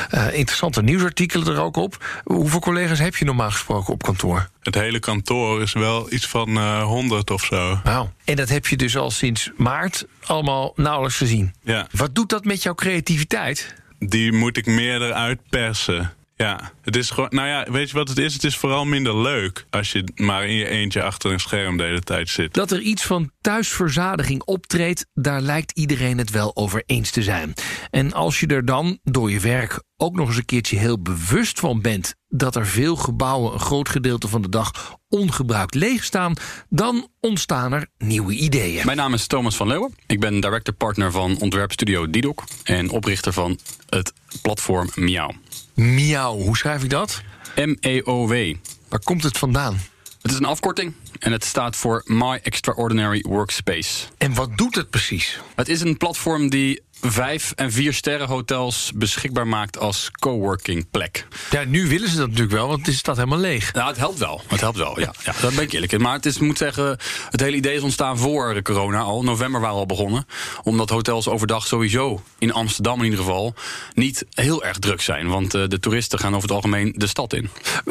eh, 0.10 0.34
interessante 0.34 0.82
nieuwsartikelen 0.82 1.48
er 1.56 1.62
ook 1.62 1.76
op. 1.76 2.22
Hoeveel 2.24 2.60
collega's 2.60 3.00
heb 3.00 3.16
je 3.16 3.26
normaal 3.26 3.52
gesproken 3.52 3.94
op 3.94 4.04
kantoor? 4.04 4.50
Het 4.62 4.76
hele 4.76 5.00
kantoor 5.00 5.62
is 5.62 5.74
wel 5.74 6.14
iets 6.14 6.28
van 6.28 6.58
eh 6.58 6.84
100 6.84 7.32
of 7.32 7.44
zo. 7.44 7.80
Nou, 7.84 8.08
en 8.26 8.36
dat 8.36 8.50
heb 8.50 8.68
je 8.68 8.78
dus 8.78 8.98
al 8.98 9.12
sinds 9.12 9.50
maart 9.58 10.06
allemaal 10.26 10.74
nauwelijks 10.76 11.18
gezien. 11.18 11.54
Ja, 11.64 11.88
Wat 11.92 12.16
doet 12.16 12.30
dat 12.30 12.46
met 12.46 12.64
jouw 12.64 12.74
creativiteit? 12.76 13.76
die 14.00 14.32
moet 14.32 14.58
ik 14.58 14.66
meer 14.66 15.02
eruit 15.02 15.40
persen. 15.50 16.14
Ja, 16.42 16.72
het 16.82 16.96
is 16.96 17.10
gewoon. 17.10 17.30
Nou 17.32 17.48
ja, 17.48 17.72
weet 17.72 17.90
je 17.90 17.96
wat 17.96 18.10
het 18.10 18.18
is? 18.18 18.34
Het 18.34 18.44
is 18.44 18.58
vooral 18.58 18.86
minder 18.86 19.18
leuk 19.18 19.66
als 19.70 19.92
je 19.92 20.12
maar 20.16 20.46
in 20.46 20.56
je 20.56 20.68
eentje 20.68 21.04
achter 21.04 21.32
een 21.32 21.40
scherm 21.40 21.78
de 21.78 21.84
hele 21.84 22.02
tijd 22.02 22.30
zit. 22.30 22.54
Dat 22.54 22.72
er 22.72 22.80
iets 22.80 23.04
van 23.04 23.32
thuisverzadiging 23.42 24.44
optreedt, 24.44 25.06
daar 25.14 25.42
lijkt 25.42 25.72
iedereen 25.72 26.18
het 26.18 26.30
wel 26.30 26.56
over 26.56 26.84
eens 26.86 27.12
te 27.12 27.24
zijn. 27.24 27.54
En 27.90 28.14
als 28.14 28.40
je 28.40 28.48
er 28.48 28.66
dan 28.66 29.00
door 29.04 29.32
je 29.32 29.40
werk 29.40 29.84
ook 29.98 30.16
nog 30.16 30.28
eens 30.28 30.38
een 30.38 30.46
keertje 30.46 30.78
heel 30.78 31.02
bewust 31.02 31.60
van 31.60 31.82
bent 31.82 32.16
dat 32.28 32.56
er 32.56 32.68
veel 32.68 32.96
gebouwen 32.96 33.54
een 33.54 33.60
groot 33.60 33.90
gedeelte 33.90 34.28
van 34.28 34.42
de 34.42 34.50
dag 34.50 34.98
ongebruikt 35.10 35.76
leeg 35.76 36.04
staan, 36.04 36.34
dan 36.70 37.08
ontstaan 37.20 37.74
er 37.74 37.88
nieuwe 37.98 38.34
ideeën. 38.34 38.86
Mijn 38.86 38.98
naam 38.98 39.14
is 39.14 39.28
Thomas 39.28 39.56
van 39.56 39.68
Leeuwen. 39.68 39.96
Ik 40.08 40.20
ben 40.20 40.40
director-partner 40.40 41.12
van 41.12 41.40
ontwerpstudio 41.40 42.10
Didok 42.10 42.44
en 42.64 42.90
oprichter 42.90 43.34
van 43.34 43.60
het 43.90 44.14
platform 44.42 44.90
Miauw. 44.96 45.32
Miauw, 45.74 46.38
hoe 46.38 46.58
schrijf 46.58 46.84
ik 46.84 46.90
dat? 46.90 47.22
M-E-O-W. 47.56 48.56
Waar 48.90 49.00
komt 49.04 49.24
het 49.24 49.38
vandaan? 49.38 49.82
Het 50.22 50.32
is 50.32 50.38
een 50.38 50.46
afkorting 50.46 50.94
en 51.20 51.32
het 51.32 51.44
staat 51.44 51.76
voor 51.76 52.02
My 52.06 52.40
Extraordinary 52.44 53.26
Workspace. 53.28 54.08
En 54.18 54.34
wat 54.34 54.58
doet 54.58 54.76
het 54.76 54.90
precies? 54.90 55.40
Het 55.56 55.70
is 55.70 55.82
een 55.82 55.98
platform 55.98 56.50
die 56.50 56.82
vijf- 57.02 57.52
en 57.56 57.72
vier 57.72 57.94
sterren 57.94 58.28
hotels 58.28 58.92
beschikbaar 58.96 59.48
maakt 59.48 59.78
als 59.78 60.12
coworking 60.20 60.90
plek. 60.92 61.28
Ja, 61.50 61.64
nu 61.64 61.88
willen 61.88 62.10
ze 62.10 62.18
dat 62.18 62.28
natuurlijk 62.28 62.56
wel, 62.56 62.68
want 62.68 62.86
het 62.86 62.96
staat 62.96 63.16
helemaal 63.16 63.40
leeg. 63.40 63.74
Nou, 63.74 63.88
het 63.88 63.98
helpt 63.98 64.20
wel. 64.20 64.42
Het 64.48 64.60
helpt 64.60 64.78
wel, 64.78 65.00
ja. 65.00 65.14
ja 65.24 65.34
dat 65.42 65.56
ben 65.56 65.64
ik 65.64 65.72
eerlijk 65.72 65.92
in. 65.92 66.02
Maar 66.02 66.14
het 66.14 66.26
is, 66.26 66.40
moet 66.40 66.58
zeggen, 66.58 66.98
het 67.30 67.40
hele 67.40 67.56
idee 67.56 67.76
is 67.76 67.82
ontstaan 67.82 68.18
voor 68.18 68.54
de 68.54 68.62
corona 68.62 69.00
al. 69.00 69.24
November 69.24 69.62
waren 69.62 69.76
we 69.76 69.82
al 69.82 69.88
begonnen. 69.88 70.26
Omdat 70.64 70.90
hotels 70.90 71.28
overdag 71.28 71.68
sowieso, 71.68 72.24
in 72.40 72.54
Amsterdam 72.54 72.98
in 72.98 73.04
ieder 73.04 73.20
geval, 73.20 73.54
niet 73.94 74.26
heel 74.34 74.64
erg 74.64 74.80
druk 74.80 75.02
zijn. 75.02 75.28
Want 75.28 75.54
eh, 75.54 75.64
de 75.68 75.80
toeristen 75.80 76.20
gaan 76.20 76.36
over 76.36 76.42
het 76.42 76.52
algemeen 76.52 76.94
de 76.96 77.08
stad 77.08 77.34
in. 77.34 77.50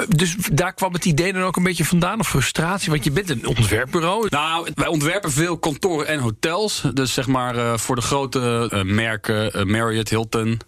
Dus 0.08 0.36
daar 0.52 0.72
kwam 0.72 0.92
het 0.92 1.04
idee 1.04 1.32
dan 1.32 1.42
ook 1.42 1.56
een 1.56 1.62
beetje 1.62 1.84
vandaan, 1.84 2.20
of 2.20 2.28
frustratie? 2.28 2.90
Want 2.90 3.04
je 3.04 3.10
bent 3.10 3.30
een 3.30 3.46
ontwerpbureau. 3.46 4.26
Nou, 4.30 4.68
wij 4.74 4.86
ontwerpen 4.86 5.32
veel 5.32 5.58
kantoren 5.58 6.06
en 6.06 6.18
hotels. 6.18 6.82
Dus 6.94 7.12
zeg 7.12 7.26
maar 7.26 7.56
eh, 7.56 7.78
voor 7.78 7.96
de 7.96 8.02
grote 8.02 8.68
eh, 8.70 8.82
merken, 9.02 9.52
eh, 9.52 9.64
Marriott, 9.64 10.08
Hilton. 10.08 10.60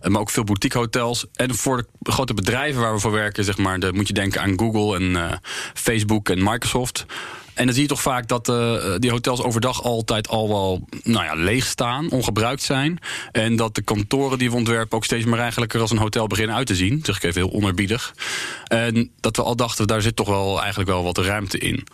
eh, 0.00 0.10
maar 0.10 0.20
ook 0.20 0.30
veel 0.30 0.44
boutique 0.44 0.78
hotels. 0.78 1.26
En 1.34 1.54
voor 1.54 1.86
de 1.98 2.12
grote 2.12 2.34
bedrijven 2.34 2.80
waar 2.80 2.94
we 2.94 3.00
voor 3.00 3.12
werken, 3.12 3.44
zeg 3.44 3.56
maar, 3.56 3.78
dan 3.78 3.94
moet 3.94 4.08
je 4.08 4.14
denken 4.14 4.40
aan 4.40 4.58
Google 4.58 4.96
en 4.96 5.16
eh, 5.16 5.36
Facebook 5.74 6.28
en 6.28 6.42
Microsoft. 6.42 7.06
En 7.54 7.64
dan 7.64 7.74
zie 7.74 7.82
je 7.82 7.88
toch 7.88 8.02
vaak 8.02 8.28
dat 8.28 8.44
die 9.00 9.10
hotels 9.10 9.42
overdag 9.42 9.82
altijd 9.82 10.28
al 10.28 10.48
wel 10.48 10.88
nou 11.02 11.24
ja, 11.24 11.34
leeg 11.34 11.64
staan, 11.64 12.10
ongebruikt 12.10 12.62
zijn. 12.62 12.98
En 13.32 13.56
dat 13.56 13.74
de 13.74 13.82
kantoren 13.82 14.38
die 14.38 14.50
we 14.50 14.56
ontwerpen 14.56 14.96
ook 14.96 15.04
steeds 15.04 15.24
meer 15.24 15.38
eigenlijk 15.38 15.74
er 15.74 15.80
als 15.80 15.90
een 15.90 15.98
hotel 15.98 16.26
beginnen 16.26 16.56
uit 16.56 16.66
te 16.66 16.74
zien. 16.74 17.00
Zeg 17.02 17.16
ik 17.16 17.22
even 17.22 17.42
heel 17.42 17.52
onerbiedig. 17.52 18.14
En 18.64 19.10
dat 19.20 19.36
we 19.36 19.42
al 19.42 19.56
dachten, 19.56 19.86
daar 19.86 20.02
zit 20.02 20.16
toch 20.16 20.28
wel 20.28 20.60
eigenlijk 20.60 20.90
wel 20.90 21.02
wat 21.02 21.18
ruimte 21.18 21.58
in. 21.58 21.86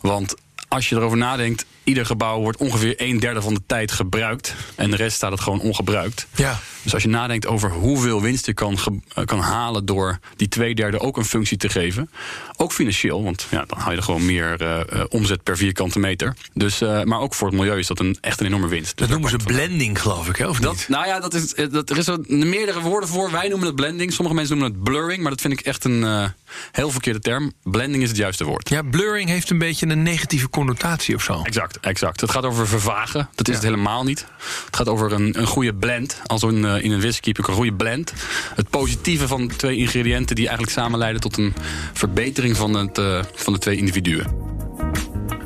Want 0.00 0.34
als 0.68 0.88
je 0.88 0.96
erover 0.96 1.18
nadenkt, 1.18 1.66
ieder 1.86 2.06
gebouw 2.06 2.40
wordt 2.40 2.58
ongeveer 2.58 2.94
een 2.96 3.20
derde 3.20 3.42
van 3.42 3.54
de 3.54 3.62
tijd 3.66 3.92
gebruikt. 3.92 4.54
En 4.74 4.90
de 4.90 4.96
rest 4.96 5.16
staat 5.16 5.30
het 5.30 5.40
gewoon 5.40 5.60
ongebruikt. 5.60 6.26
Ja. 6.34 6.58
Dus 6.86 6.94
als 6.94 7.02
je 7.02 7.08
nadenkt 7.08 7.46
over 7.46 7.70
hoeveel 7.70 8.22
winst 8.22 8.46
je 8.46 8.54
kan, 8.54 8.78
eh, 9.14 9.24
kan 9.24 9.40
halen 9.40 9.84
door 9.86 10.18
die 10.36 10.48
twee 10.48 10.74
derde 10.74 11.00
ook 11.00 11.16
een 11.16 11.24
functie 11.24 11.56
te 11.56 11.68
geven. 11.68 12.10
Ook 12.56 12.72
financieel, 12.72 13.22
want 13.22 13.46
ja, 13.50 13.64
dan 13.66 13.78
haal 13.78 13.90
je 13.90 13.96
er 13.96 14.02
gewoon 14.02 14.26
meer 14.26 14.60
eh, 14.60 14.80
eh, 14.80 15.04
omzet 15.08 15.42
per 15.42 15.56
vierkante 15.56 15.98
meter. 15.98 16.36
Dus, 16.54 16.80
maar 16.80 17.20
ook 17.20 17.34
voor 17.34 17.48
het 17.48 17.56
milieu 17.56 17.78
is 17.78 17.86
dat 17.86 17.98
een, 17.98 18.18
echt 18.20 18.40
een 18.40 18.46
enorme 18.46 18.68
winst. 18.68 18.96
Dat 18.96 18.98
Dus 18.98 19.08
noemen 19.08 19.30
ze 19.30 19.36
blending, 19.36 20.00
geloof 20.00 20.28
ik, 20.28 20.36
hè? 20.36 20.48
Of 20.48 20.60
niet? 20.60 20.88
Nou 20.88 21.06
ja, 21.06 21.20
dat 21.20 21.34
is, 21.34 21.54
dat, 21.70 21.90
er 21.90 21.98
is 21.98 22.06
er 22.06 22.18
meerdere 22.28 22.80
woorden 22.80 23.08
voor. 23.08 23.30
Wij 23.30 23.48
noemen 23.48 23.66
het 23.66 23.76
blending. 23.76 24.12
Sommige 24.12 24.36
mensen 24.36 24.58
noemen 24.58 24.74
het 24.74 24.84
blurring. 24.84 25.20
Maar 25.22 25.30
dat 25.30 25.40
vind 25.40 25.52
ik 25.52 25.60
echt 25.60 25.84
een 25.84 26.32
heel 26.72 26.90
verkeerde 26.90 27.20
term. 27.20 27.52
Blending 27.62 28.02
is 28.02 28.08
het 28.08 28.18
juiste 28.18 28.44
woord. 28.44 28.68
Ja, 28.68 28.82
blurring 28.82 29.28
heeft 29.28 29.50
een 29.50 29.58
beetje 29.58 29.86
een 29.86 30.02
negatieve 30.02 30.48
connotatie 30.48 31.14
of 31.14 31.22
zo. 31.22 31.42
Exact, 31.42 31.75
exact. 31.80 32.20
Het 32.20 32.30
gaat 32.30 32.44
over 32.44 32.68
vervagen. 32.68 33.28
Dat 33.34 33.48
is 33.48 33.54
het 33.54 33.64
helemaal 33.64 34.04
niet. 34.04 34.26
Het 34.64 34.76
gaat 34.76 34.88
over 34.88 35.12
een, 35.12 35.38
een 35.38 35.46
goede 35.46 35.74
blend. 35.74 36.20
Als 36.26 36.42
in, 36.42 36.64
eh, 36.64 36.84
in 36.84 36.92
een 36.92 37.00
whisky 37.00 37.28
heb 37.28 37.38
ik 37.38 37.48
een 37.48 37.54
goede 37.54 37.74
blend. 37.74 38.12
Het 38.54 38.70
positieve 38.70 39.28
van 39.28 39.48
twee 39.56 39.76
ingrediënten 39.76 40.36
die 40.36 40.46
eigenlijk 40.46 40.78
samen 40.78 40.98
leiden 40.98 41.20
tot 41.20 41.36
een 41.36 41.54
verbetering 41.92 42.56
van, 42.56 42.74
het, 42.74 42.98
eh, 42.98 43.22
van 43.34 43.52
de 43.52 43.58
twee 43.58 43.76
individuen. 43.76 44.54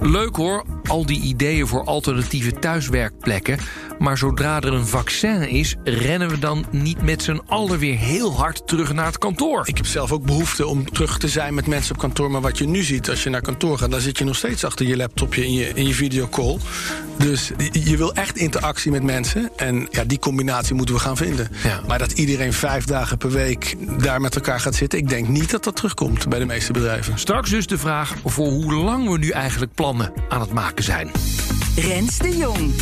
Leuk 0.03 0.37
hoor, 0.37 0.65
al 0.87 1.07
die 1.07 1.21
ideeën 1.21 1.67
voor 1.67 1.85
alternatieve 1.85 2.53
thuiswerkplekken. 2.53 3.59
Maar 3.99 4.19
zodra 4.19 4.61
er 4.61 4.73
een 4.73 4.87
vaccin 4.87 5.49
is, 5.49 5.77
rennen 5.85 6.29
we 6.29 6.39
dan 6.39 6.65
niet 6.71 7.03
met 7.03 7.23
z'n 7.23 7.41
allen 7.47 7.79
weer 7.79 7.97
heel 7.97 8.37
hard 8.37 8.67
terug 8.67 8.93
naar 8.93 9.07
het 9.07 9.19
kantoor. 9.19 9.63
Ik 9.69 9.77
heb 9.77 9.87
zelf 9.87 10.13
ook 10.13 10.25
behoefte 10.25 10.67
om 10.67 10.93
terug 10.93 11.19
te 11.19 11.29
zijn 11.29 11.55
met 11.55 11.67
mensen 11.67 11.95
op 11.95 12.01
kantoor. 12.01 12.31
Maar 12.31 12.41
wat 12.41 12.59
je 12.59 12.67
nu 12.67 12.83
ziet 12.83 13.11
als 13.11 13.23
je 13.23 13.31
naar 13.31 13.41
kantoor 13.41 13.79
gaat, 13.79 13.91
dan 13.91 14.01
zit 14.01 14.19
je 14.19 14.25
nog 14.25 14.37
steeds 14.37 14.65
achter 14.65 14.87
je 14.87 14.97
laptopje 14.97 15.45
in 15.45 15.53
je, 15.53 15.69
in 15.75 15.87
je 15.87 15.95
videocall. 15.95 16.57
Dus 17.17 17.51
je 17.73 17.97
wil 17.97 18.15
echt 18.15 18.37
interactie 18.37 18.91
met 18.91 19.03
mensen. 19.03 19.51
En 19.57 19.89
ja, 19.91 20.05
die 20.05 20.19
combinatie 20.19 20.75
moeten 20.75 20.95
we 20.95 21.01
gaan 21.01 21.17
vinden. 21.17 21.49
Ja. 21.63 21.81
Maar 21.87 21.99
dat 21.99 22.13
iedereen 22.13 22.53
vijf 22.53 22.85
dagen 22.85 23.19
per 23.19 23.31
week 23.31 23.77
daar 23.99 24.21
met 24.21 24.35
elkaar 24.35 24.61
gaat 24.61 24.75
zitten, 24.75 24.99
ik 24.99 25.09
denk 25.09 25.29
niet 25.29 25.51
dat 25.51 25.65
dat 25.65 25.77
terugkomt 25.77 26.29
bij 26.29 26.39
de 26.39 26.47
meeste 26.47 26.73
bedrijven. 26.73 27.19
Straks 27.19 27.51
dus 27.51 27.67
de 27.67 27.79
vraag 27.79 28.15
voor 28.25 28.49
hoe 28.49 28.73
lang 28.73 29.09
we 29.09 29.19
nu 29.19 29.31
eigenlijk 29.31 29.75
plannen 29.75 29.89
aan 30.29 30.41
het 30.41 30.53
maken 30.53 30.85
zijn. 30.85 31.11
Rens 31.77 32.19
de 32.19 32.37
Jong. 32.37 32.73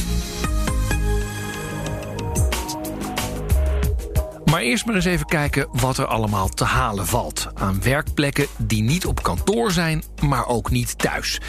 Maar 4.51 4.61
eerst 4.61 4.87
maar 4.87 4.95
eens 4.95 5.05
even 5.05 5.27
kijken 5.27 5.69
wat 5.73 5.99
er 5.99 6.07
allemaal 6.07 6.49
te 6.49 6.65
halen 6.65 7.07
valt. 7.07 7.49
Aan 7.55 7.83
werkplekken 7.83 8.47
die 8.57 8.83
niet 8.83 9.07
op 9.07 9.23
kantoor 9.23 9.71
zijn, 9.71 10.03
maar 10.21 10.47
ook 10.47 10.71
niet 10.71 10.99
thuis. 10.99 11.41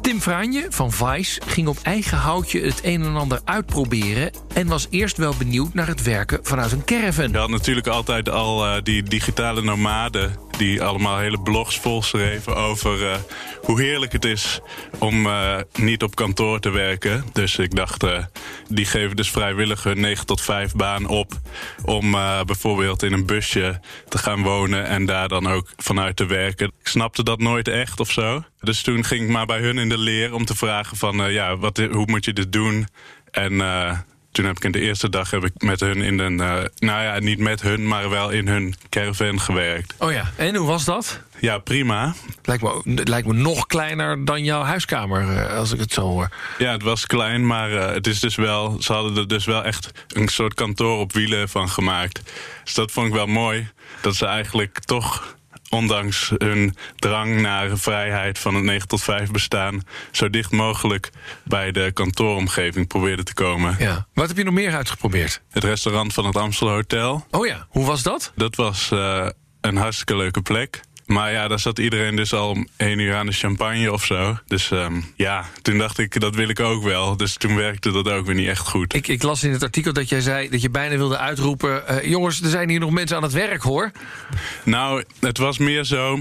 Tim 0.00 0.20
Fraanje 0.20 0.66
van 0.68 0.92
Vice 0.92 1.40
ging 1.46 1.68
op 1.68 1.78
eigen 1.82 2.18
houtje 2.18 2.60
het 2.60 2.80
een 2.82 3.02
en 3.02 3.16
ander 3.16 3.40
uitproberen... 3.44 4.30
en 4.54 4.66
was 4.66 4.86
eerst 4.90 5.16
wel 5.16 5.34
benieuwd 5.38 5.74
naar 5.74 5.86
het 5.86 6.02
werken 6.02 6.38
vanuit 6.42 6.72
een 6.72 6.84
caravan. 6.84 7.30
Je 7.30 7.38
had 7.38 7.48
natuurlijk 7.48 7.86
altijd 7.86 8.28
al 8.28 8.66
eh, 8.66 8.82
die 8.82 9.02
digitale 9.02 9.62
nomaden... 9.62 10.47
die 10.58 10.82
allemaal 10.82 11.18
hele 11.18 11.40
blogs 11.40 11.78
volschreven 11.78 12.56
over 12.56 13.10
eh, 13.10 13.18
hoe 13.62 13.80
heerlijk 13.80 14.12
het 14.12 14.24
is... 14.24 14.60
om 14.98 15.26
eh, 15.26 15.56
niet 15.74 16.02
op 16.02 16.14
kantoor 16.14 16.60
te 16.60 16.70
werken. 16.70 17.24
Dus 17.32 17.58
ik 17.58 17.74
dacht, 17.74 18.02
eh, 18.02 18.24
die 18.68 18.84
geven 18.84 19.16
dus 19.16 19.30
vrijwillig 19.30 19.82
hun 19.82 20.00
9 20.00 20.26
tot 20.26 20.40
5 20.40 20.72
baan 20.72 21.06
op... 21.06 21.32
om 21.84 22.10
bijvoorbeeld 22.46 23.02
in 23.02 23.12
een 23.12 23.26
busje 23.26 23.80
te 24.08 24.18
gaan 24.18 24.42
wonen... 24.42 24.86
en 24.86 25.06
daar 25.06 25.28
dan 25.28 25.46
ook 25.46 25.72
vanuit 25.76 26.16
te 26.16 26.26
werken. 26.26 26.72
Ik 26.80 26.88
snapte 26.88 27.22
dat 27.22 27.38
nooit 27.38 27.68
echt 27.68 28.00
of 28.00 28.10
zo. 28.10 28.42
Dus 28.60 28.82
toen 28.82 29.04
ging 29.04 29.22
ik 29.22 29.28
maar 29.28 29.46
bij 29.46 29.60
hun 29.60 29.78
in 29.78 29.88
de 29.88 29.98
leer 29.98 30.34
om 30.34 30.44
te 30.44 30.56
vragen 30.56 30.96
van... 30.96 31.32
ja, 31.32 31.56
wat, 31.56 31.76
hoe 31.76 32.06
moet 32.06 32.24
je 32.24 32.32
dit 32.32 32.52
doen? 32.52 32.86
En... 33.30 33.60
toen 34.38 34.46
heb 34.46 34.56
ik 34.56 34.64
in 34.64 34.72
de 34.72 34.80
eerste 34.80 35.08
dag 35.08 35.30
heb 35.30 35.44
ik 35.44 35.52
met 35.62 35.80
hun 35.80 36.02
in 36.02 36.18
een... 36.18 36.40
eh, 36.40 36.64
nou 36.78 37.02
ja, 37.02 37.18
niet 37.18 37.38
met 37.38 37.62
hun, 37.62 37.88
maar 37.88 38.10
wel 38.10 38.30
in 38.30 38.48
hun 38.48 38.74
caravan 38.88 39.40
gewerkt. 39.40 39.94
Oh 39.98 40.12
ja, 40.12 40.30
en 40.36 40.54
hoe 40.54 40.66
was 40.66 40.84
dat? 40.84 41.20
Ja, 41.38 41.58
prima. 41.58 42.14
Lijkt 42.42 42.62
me, 42.62 42.80
het 42.94 43.08
lijkt 43.08 43.26
me 43.26 43.32
nog 43.32 43.66
kleiner 43.66 44.24
dan 44.24 44.44
jouw 44.44 44.62
huiskamer, 44.62 45.36
eh, 45.36 45.56
als 45.56 45.72
ik 45.72 45.80
het 45.80 45.92
zo 45.92 46.02
hoor. 46.02 46.28
Ja, 46.58 46.72
het 46.72 46.82
was 46.82 47.06
klein, 47.06 47.46
maar 47.46 47.72
eh, 47.72 47.94
het 47.94 48.06
is 48.06 48.20
dus 48.20 48.34
wel, 48.34 48.76
ze 48.82 48.92
hadden 48.92 49.16
er 49.16 49.28
dus 49.28 49.44
wel 49.44 49.64
echt 49.64 49.90
een 50.08 50.28
soort 50.28 50.54
kantoor 50.54 50.98
op 50.98 51.12
wielen 51.12 51.48
van 51.48 51.68
gemaakt. 51.68 52.20
Dus 52.64 52.74
dat 52.74 52.90
vond 52.90 53.06
ik 53.06 53.12
wel 53.12 53.26
mooi. 53.26 53.68
Dat 54.00 54.14
ze 54.14 54.26
eigenlijk 54.26 54.78
toch, 54.78 55.36
ondanks 55.70 56.32
hun 56.38 56.76
drang 56.96 57.40
naar 57.40 57.78
vrijheid 57.78 58.38
van 58.38 58.54
het 58.54 58.64
9 58.64 58.88
tot 58.88 59.02
5 59.02 59.30
bestaan, 59.30 59.82
zo 60.10 60.30
dicht 60.30 60.50
mogelijk 60.50 61.10
bij 61.44 61.72
de 61.72 61.90
kantooromgeving 61.92 62.86
probeerden 62.86 63.24
te 63.24 63.34
komen. 63.34 63.76
Ja. 63.78 64.06
Wat 64.14 64.28
heb 64.28 64.36
je 64.36 64.44
nog 64.44 64.54
meer 64.54 64.74
uitgeprobeerd? 64.74 65.42
Het 65.50 65.64
restaurant 65.64 66.14
van 66.14 66.26
het 66.26 66.36
Amstel 66.36 66.68
Hotel. 66.68 67.26
Oh 67.30 67.46
ja, 67.46 67.66
hoe 67.68 67.84
was 67.84 68.02
dat? 68.02 68.32
Dat 68.34 68.56
was 68.56 68.90
eh, 68.90 69.28
een 69.60 69.76
hartstikke 69.76 70.16
leuke 70.16 70.42
plek. 70.42 70.80
Maar 71.08 71.32
ja, 71.32 71.48
daar 71.48 71.58
zat 71.58 71.78
iedereen 71.78 72.16
dus 72.16 72.32
al 72.32 72.64
één 72.76 72.98
uur 72.98 73.14
aan 73.14 73.26
de 73.26 73.32
champagne 73.32 73.92
of 73.92 74.04
zo. 74.04 74.38
Dus 74.46 74.70
ehm, 74.70 75.00
ja, 75.16 75.44
toen 75.62 75.78
dacht 75.78 75.98
ik, 75.98 76.20
dat 76.20 76.34
wil 76.34 76.48
ik 76.48 76.60
ook 76.60 76.82
wel. 76.82 77.16
Dus 77.16 77.36
toen 77.36 77.56
werkte 77.56 77.90
dat 77.92 78.08
ook 78.10 78.26
weer 78.26 78.34
niet 78.34 78.48
echt 78.48 78.68
goed. 78.68 78.94
Ik, 78.94 79.08
ik 79.08 79.22
las 79.22 79.42
in 79.44 79.52
het 79.52 79.62
artikel 79.62 79.92
dat 79.92 80.08
jij 80.08 80.20
zei 80.20 80.48
dat 80.48 80.62
je 80.62 80.70
bijna 80.70 80.96
wilde 80.96 81.18
uitroepen... 81.18 81.86
eh, 81.86 82.10
jongens, 82.10 82.42
er 82.42 82.50
zijn 82.50 82.68
hier 82.68 82.80
nog 82.80 82.90
mensen 82.90 83.16
aan 83.16 83.22
het 83.22 83.32
werk, 83.32 83.62
hoor. 83.62 83.90
Nou, 84.64 85.04
het 85.20 85.38
was 85.38 85.58
meer 85.58 85.84
zo... 85.84 86.18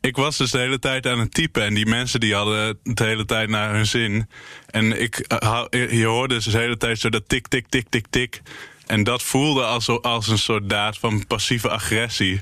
Ik 0.00 0.16
was 0.16 0.36
dus 0.36 0.50
de 0.50 0.58
hele 0.58 0.78
tijd 0.78 1.06
aan 1.06 1.18
het 1.18 1.34
typen. 1.34 1.62
En 1.64 1.74
die 1.74 1.86
mensen 1.86 2.20
die 2.20 2.34
hadden 2.34 2.78
de 2.82 3.04
hele 3.04 3.24
tijd 3.24 3.48
naar 3.48 3.74
hun 3.74 3.86
zin. 3.86 4.28
En 4.70 5.00
ik, 5.02 5.18
eh, 5.18 5.38
ha- 5.38 5.66
je 5.70 6.04
hoorde 6.04 6.34
dus 6.34 6.44
de 6.44 6.58
hele 6.58 6.76
tijd 6.76 6.98
zo 6.98 7.08
dat 7.08 7.28
tik, 7.28 7.48
tik, 7.48 7.66
tik, 7.68 7.86
tik, 7.88 8.06
tik. 8.10 8.40
En 8.86 9.04
dat 9.04 9.22
voelde 9.22 9.62
als, 9.64 9.88
als 9.88 10.28
een 10.28 10.38
soort 10.38 10.68
daad 10.68 10.98
van 10.98 11.26
passieve 11.26 11.68
agressie. 11.70 12.40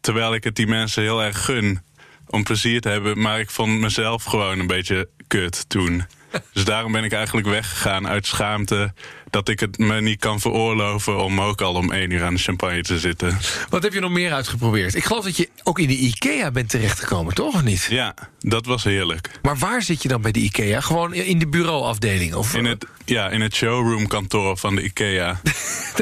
Terwijl 0.00 0.34
ik 0.34 0.44
het 0.44 0.56
die 0.56 0.66
mensen 0.66 1.02
heel 1.02 1.22
erg 1.22 1.44
gun 1.44 1.82
om 2.26 2.42
plezier 2.42 2.80
te 2.80 2.88
hebben. 2.88 3.20
Maar 3.20 3.40
ik 3.40 3.50
vond 3.50 3.80
mezelf 3.80 4.24
gewoon 4.24 4.58
een 4.58 4.66
beetje 4.66 5.08
kut 5.26 5.68
toen. 5.68 6.04
Dus 6.52 6.64
daarom 6.64 6.92
ben 6.92 7.04
ik 7.04 7.12
eigenlijk 7.12 7.46
weggegaan 7.46 8.08
uit 8.08 8.26
schaamte... 8.26 8.92
dat 9.30 9.48
ik 9.48 9.60
het 9.60 9.78
me 9.78 10.00
niet 10.00 10.18
kan 10.20 10.40
veroorloven 10.40 11.22
om 11.24 11.40
ook 11.40 11.60
al 11.60 11.74
om 11.74 11.92
één 11.92 12.10
uur 12.10 12.24
aan 12.24 12.34
de 12.34 12.40
champagne 12.40 12.82
te 12.82 12.98
zitten. 12.98 13.38
Wat 13.68 13.82
heb 13.82 13.92
je 13.92 14.00
nog 14.00 14.10
meer 14.10 14.32
uitgeprobeerd? 14.32 14.94
Ik 14.94 15.04
geloof 15.04 15.24
dat 15.24 15.36
je 15.36 15.48
ook 15.62 15.78
in 15.78 15.88
de 15.88 15.96
IKEA 15.96 16.50
bent 16.50 16.68
terechtgekomen, 16.68 17.34
toch? 17.34 17.54
Of 17.54 17.62
niet? 17.62 17.86
Ja, 17.90 18.14
dat 18.40 18.66
was 18.66 18.84
heerlijk. 18.84 19.30
Maar 19.42 19.58
waar 19.58 19.82
zit 19.82 20.02
je 20.02 20.08
dan 20.08 20.22
bij 20.22 20.32
de 20.32 20.40
IKEA? 20.40 20.80
Gewoon 20.80 21.14
in 21.14 21.38
de 21.38 21.48
bureauafdeling? 21.48 22.34
Of, 22.34 22.54
In 22.54 22.64
het, 22.64 22.86
ja, 23.04 23.28
in 23.28 23.40
het 23.40 23.54
showroomkantoor 23.54 24.56
van 24.56 24.74
de 24.74 24.82
IKEA. 24.82 25.40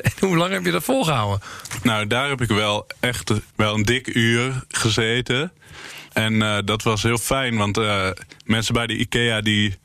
En 0.03 0.27
hoe 0.29 0.37
lang 0.37 0.53
heb 0.53 0.65
je 0.65 0.71
dat 0.71 0.85
volgehouden? 0.85 1.41
nou, 1.83 2.07
daar 2.07 2.29
heb 2.29 2.41
ik 2.41 2.49
wel 2.49 2.87
echt 3.01 3.33
wel 3.57 3.75
een 3.75 3.83
dik 3.83 4.15
uur 4.15 4.65
gezeten. 4.69 5.53
En 6.13 6.43
eh, 6.43 6.59
dat 6.65 6.83
was 6.83 7.03
heel 7.03 7.19
fijn, 7.19 7.57
want 7.57 7.79
eh, 7.79 8.09
mensen 8.45 8.75
bij 8.75 8.87
de 8.87 8.97
IKEA 8.97 9.41
die 9.41 9.79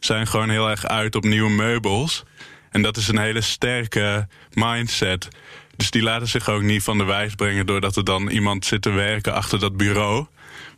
zijn 0.00 0.26
gewoon 0.26 0.50
heel 0.50 0.70
erg 0.70 0.86
uit 0.86 1.14
op 1.14 1.24
nieuwe 1.24 1.50
meubels. 1.50 2.24
En 2.70 2.82
dat 2.82 2.96
is 2.96 3.08
een 3.08 3.18
hele 3.18 3.40
sterke 3.40 4.28
mindset. 4.52 5.28
Dus 5.76 5.90
die 5.90 6.02
laten 6.02 6.28
zich 6.28 6.48
ook 6.48 6.62
niet 6.62 6.82
van 6.82 6.98
de 6.98 7.04
wijs 7.04 7.34
brengen 7.34 7.66
doordat 7.66 7.96
er 7.96 8.04
dan 8.04 8.28
iemand 8.28 8.64
zit 8.64 8.82
te 8.82 8.90
werken 8.90 9.34
achter 9.34 9.58
dat 9.58 9.76
bureau. 9.76 10.26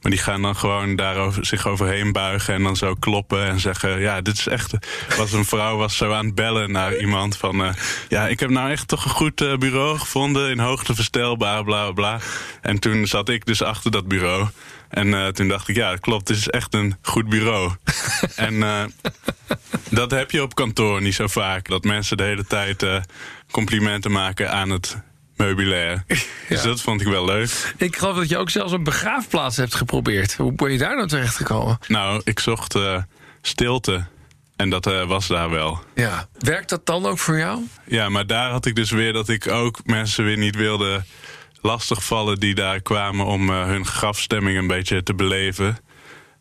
Maar 0.02 0.10
die 0.10 0.20
gaan 0.20 0.42
dan 0.42 0.56
gewoon 0.56 0.96
daarover 0.96 1.46
zich 1.46 1.66
overheen 1.66 2.12
buigen 2.12 2.54
en 2.54 2.62
dan 2.62 2.76
zo 2.76 2.94
kloppen 2.94 3.46
en 3.46 3.60
zeggen: 3.60 4.00
Ja, 4.00 4.20
dit 4.20 4.38
is 4.38 4.46
echt. 4.46 4.72
Was 5.16 5.32
een 5.32 5.44
vrouw 5.44 5.76
was 5.76 5.96
zo 5.96 6.12
aan 6.12 6.26
het 6.26 6.34
bellen 6.34 6.72
naar 6.72 6.96
iemand 6.96 7.36
van: 7.36 7.64
eh, 7.64 7.72
Ja, 8.08 8.28
ik 8.28 8.40
heb 8.40 8.50
nou 8.50 8.70
echt 8.70 8.88
toch 8.88 9.04
een 9.04 9.10
goed 9.10 9.40
eh, 9.40 9.56
bureau 9.56 9.98
gevonden 9.98 10.50
in 10.50 10.58
hoogte 10.58 10.94
verstelbaar, 10.94 11.64
bla 11.64 11.82
bla 11.82 11.92
bla. 11.92 12.20
En 12.60 12.78
toen 12.78 13.06
zat 13.06 13.28
ik 13.28 13.46
dus 13.46 13.62
achter 13.62 13.90
dat 13.90 14.08
bureau. 14.08 14.48
En 14.92 15.14
eh, 15.14 15.28
toen 15.28 15.48
dacht 15.48 15.68
ik: 15.68 15.76
Ja, 15.76 15.96
klopt, 15.96 16.26
dit 16.26 16.36
is 16.36 16.48
echt 16.48 16.74
een 16.74 16.96
goed 17.02 17.28
bureau. 17.28 17.72
en 18.36 18.62
eh, 18.62 18.84
dat 19.90 20.10
heb 20.10 20.30
je 20.30 20.42
op 20.42 20.54
kantoor 20.54 21.02
niet 21.02 21.14
zo 21.14 21.26
vaak. 21.26 21.68
Dat 21.68 21.84
mensen 21.84 22.16
de 22.16 22.22
hele 22.22 22.44
tijd 22.44 22.82
eh, 22.82 23.00
complimenten 23.50 24.12
maken 24.12 24.50
aan 24.50 24.70
het 24.70 24.96
meubilair. 25.36 26.04
Dus 26.48 26.62
dat 26.62 26.80
vond 26.80 27.00
ik 27.00 27.06
wel 27.06 27.24
leuk. 27.24 27.74
Ik 27.76 27.96
geloof 27.96 28.16
dat 28.16 28.28
je 28.28 28.36
ook 28.36 28.50
zelfs 28.50 28.72
een 28.72 28.84
begraafplaats 28.84 29.56
hebt 29.56 29.74
geprobeerd. 29.74 30.34
Hoe 30.34 30.52
ben 30.52 30.72
je 30.72 30.78
daar 30.78 30.96
nou 30.96 31.08
terechtgekomen? 31.08 31.78
Nou, 31.86 32.20
ik 32.24 32.38
zocht 32.38 32.78
stilte. 33.42 34.06
En 34.56 34.70
dat 34.70 34.84
was 34.84 35.26
daar 35.26 35.50
wel. 35.50 35.82
Ja. 35.94 36.28
Werkt 36.38 36.68
dat 36.68 36.86
dan 36.86 37.06
ook 37.06 37.18
voor 37.18 37.38
jou? 37.38 37.62
Ja, 37.86 38.08
maar 38.08 38.26
daar 38.26 38.50
had 38.50 38.66
ik 38.66 38.74
dus 38.74 38.90
weer 38.90 39.12
dat 39.12 39.28
ik 39.28 39.48
ook 39.48 39.80
mensen 39.84 40.24
weer 40.24 40.38
niet 40.38 40.56
wilde 40.56 41.04
lastigvallen 41.62 42.40
die 42.40 42.54
daar 42.54 42.80
kwamen 42.80 43.26
om 43.26 43.50
eh, 43.50 43.64
hun 43.64 43.86
grafstemming 43.86 44.58
een 44.58 44.66
beetje 44.66 45.02
te 45.02 45.14
beleven. 45.14 45.78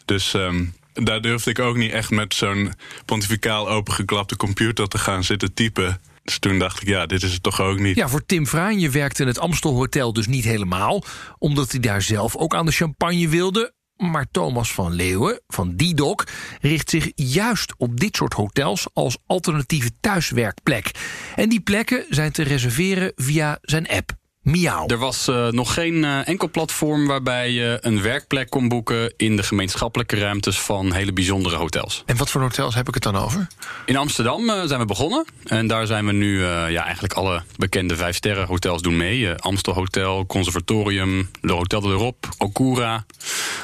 Dus 0.05 0.33
ehm, 0.33 0.65
daar 0.93 1.21
durfde 1.21 1.49
ik 1.49 1.59
ook 1.59 1.77
niet 1.77 1.91
echt 1.91 2.09
met 2.09 2.33
zo'n 2.33 2.73
pontificaal 3.05 3.69
opengeklapte 3.69 4.35
computer 4.35 4.87
te 4.87 4.97
gaan 4.97 5.23
zitten 5.23 5.53
typen. 5.53 6.01
Dus 6.23 6.39
toen 6.39 6.59
dacht 6.59 6.81
ik, 6.81 6.87
ja, 6.87 7.05
dit 7.05 7.23
is 7.23 7.33
het 7.33 7.43
toch 7.43 7.61
ook 7.61 7.79
niet. 7.79 7.95
Ja, 7.95 8.09
voor 8.09 8.25
Tim 8.25 8.47
Fraanje 8.47 8.89
werkte 8.89 9.23
het 9.23 9.39
Amstel 9.39 9.73
Hotel 9.73 10.13
dus 10.13 10.27
niet 10.27 10.43
helemaal... 10.43 11.03
omdat 11.37 11.71
hij 11.71 11.79
daar 11.79 12.01
zelf 12.01 12.35
ook 12.35 12.55
aan 12.55 12.65
de 12.65 12.71
champagne 12.71 13.27
wilde. 13.27 13.73
Maar 13.95 14.25
Thomas 14.31 14.73
van 14.73 14.93
Leeuwen 14.93 15.41
van 15.47 15.75
Didok 15.75 16.27
richt 16.61 16.89
zich 16.89 17.11
juist 17.15 17.73
op 17.77 17.99
dit 17.99 18.15
soort 18.15 18.33
hotels... 18.33 18.87
als 18.93 19.17
alternatieve 19.25 19.91
thuiswerkplek. 19.99 20.91
En 21.35 21.49
die 21.49 21.61
plekken 21.61 22.05
zijn 22.09 22.31
te 22.31 22.43
reserveren 22.43 23.11
via 23.15 23.57
zijn 23.61 23.87
app. 23.87 24.19
Miauw. 24.41 24.87
Er 24.87 24.97
was 24.97 25.27
eh, 25.27 25.47
nog 25.47 25.73
geen 25.73 26.03
eh, 26.03 26.27
enkel 26.27 26.49
platform 26.49 27.07
waarbij 27.07 27.51
je 27.51 27.77
een 27.81 28.01
werkplek 28.01 28.49
kon 28.49 28.67
boeken 28.67 29.13
in 29.17 29.35
de 29.35 29.43
gemeenschappelijke 29.43 30.19
ruimtes 30.19 30.59
van 30.59 30.91
hele 30.91 31.13
bijzondere 31.13 31.55
hotels. 31.55 32.03
En 32.05 32.17
wat 32.17 32.29
voor 32.29 32.41
hotels 32.41 32.75
heb 32.75 32.87
ik 32.87 32.93
het 32.93 33.03
dan 33.03 33.15
over? 33.15 33.47
In 33.85 33.97
Amsterdam 33.97 34.49
eh, 34.49 34.61
zijn 34.65 34.79
we 34.79 34.85
begonnen 34.85 35.25
en 35.43 35.67
daar 35.67 35.85
zijn 35.85 36.05
we 36.05 36.11
nu 36.11 36.43
ja, 36.45 36.83
eigenlijk 36.83 37.13
alle 37.13 37.43
bekende 37.55 37.95
vijf 37.95 38.15
sterren 38.15 38.47
hotels 38.47 38.81
doen 38.81 38.97
mee. 38.97 39.33
Amstel 39.33 39.73
Hotel, 39.73 40.25
Conservatorium, 40.25 41.29
Le 41.41 41.51
Hotel 41.51 41.81
de 41.81 41.87
l'Europe, 41.87 42.27
Okura, 42.37 43.05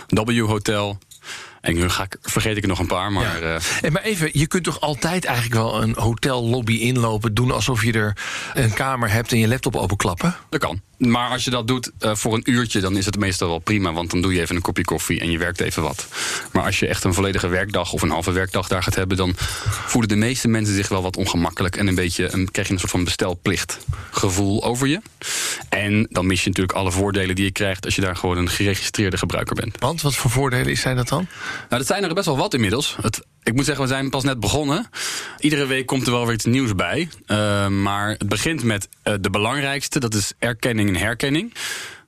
W 0.07 0.39
Hotel. 0.39 0.98
En 1.61 1.73
nu 1.73 1.89
ga 1.89 2.03
ik, 2.03 2.17
vergeet 2.21 2.57
ik 2.57 2.63
er 2.63 2.69
nog 2.69 2.79
een 2.79 2.87
paar, 2.87 3.11
maar 3.11 3.41
eh, 3.41 3.61
En 3.81 3.91
maar 3.91 4.01
even, 4.01 4.29
je 4.33 4.47
kunt 4.47 4.63
toch 4.63 4.81
altijd 4.81 5.25
eigenlijk 5.25 5.55
wel 5.55 5.81
een 5.81 5.95
hotellobby 5.97 6.73
inlopen... 6.73 7.33
doen 7.33 7.51
alsof 7.51 7.83
je 7.83 7.93
er 7.93 8.17
een 8.53 8.73
kamer 8.73 9.11
hebt 9.11 9.31
en 9.31 9.39
je 9.39 9.47
laptop 9.47 9.75
openklappen? 9.75 10.35
dat 10.49 10.59
kan. 10.59 10.81
Maar 10.98 11.30
als 11.30 11.44
je 11.44 11.50
dat 11.50 11.68
doet 11.68 11.92
eh, 12.00 12.16
voor 12.16 12.34
een 12.34 12.51
uurtje, 12.51 12.80
dan 12.80 12.98
is 12.98 13.06
het 13.06 13.20
meestal 13.20 13.48
wel 13.48 13.60
prima. 13.60 13.94
Want 13.94 14.12
dan 14.12 14.22
doe 14.22 14.34
je 14.34 14.42
even 14.42 14.56
een 14.56 14.62
kopje 14.62 14.84
koffie 14.84 15.20
en 15.20 15.32
je 15.32 15.38
werkt 15.38 15.60
even 15.60 15.84
wat. 15.84 16.08
Maar 16.51 16.63
als 16.63 16.80
je 16.80 16.88
echt 16.88 17.04
een 17.04 17.13
volledige 17.13 17.48
werkdag 17.48 17.94
of 17.94 18.01
een 18.01 18.10
halve 18.10 18.32
werkdag 18.32 18.68
daar 18.68 18.84
gaat 18.84 18.96
hebben, 18.96 19.18
dan 19.18 19.34
voelen 19.88 20.10
de 20.10 20.16
meeste 20.16 20.48
mensen 20.48 20.75
zich 20.75 20.88
wel 20.88 21.01
wat 21.01 21.18
ongemakkelijk. 21.18 21.75
En 21.75 21.88
een 21.88 21.96
beetje 21.96 22.34
een, 22.34 22.51
krijg 22.51 22.68
je 22.68 22.74
een 22.74 22.80
soort 22.80 22.92
van 22.92 23.04
bestelplichtgevoel 23.04 24.63
over 24.63 24.88
je. 24.88 25.01
En 25.70 26.08
dan 26.10 26.27
mis 26.27 26.44
je 26.44 26.50
natuurlijk 26.50 26.77
alle 26.77 26.92
voordelen 26.92 27.36
die 27.36 27.46
je 27.46 27.51
krijgt 27.51 27.86
als 27.86 27.96
je 27.96 28.01
daar 28.01 28.16
gewoon 28.16 28.38
een 28.38 28.50
geregistreerde 28.50 29.18
gebruiker 29.18 29.56
bent. 29.56 29.75
Want 29.80 30.01
wat 30.01 30.16
voor 30.16 30.32
voordelen 30.32 30.77
zijn 30.77 30.96
dat 30.96 31.08
dan? 31.08 31.27
Nou, 31.70 31.82
dat 31.82 31.88
zijn 31.88 32.04
er 32.04 32.13
best 32.13 32.25
wel 32.25 32.38
wat 32.38 32.54
inmiddels. 32.54 32.98
Het, 33.01 33.22
ik 33.48 33.54
moet 33.54 33.66
zeggen, 33.66 33.84
we 33.84 33.89
zijn 33.89 34.10
pas 34.10 34.24
net 34.24 34.39
begonnen. 34.39 34.89
Iedere 35.39 35.66
week 35.66 35.86
komt 35.86 36.06
er 36.06 36.12
wel 36.12 36.25
weer 36.25 36.34
iets 36.34 36.46
nieuws 36.46 36.75
bij. 36.75 37.10
Uh, 37.27 37.68
maar 37.68 38.10
het 38.10 38.30
begint 38.30 38.63
met 38.63 38.89
uh, 39.04 39.13
de 39.22 39.30
belangrijkste, 39.30 40.00
dat 40.00 40.13
is 40.13 40.34
erkenning 40.39 40.89
en 40.89 40.96
herkenning. 40.96 41.54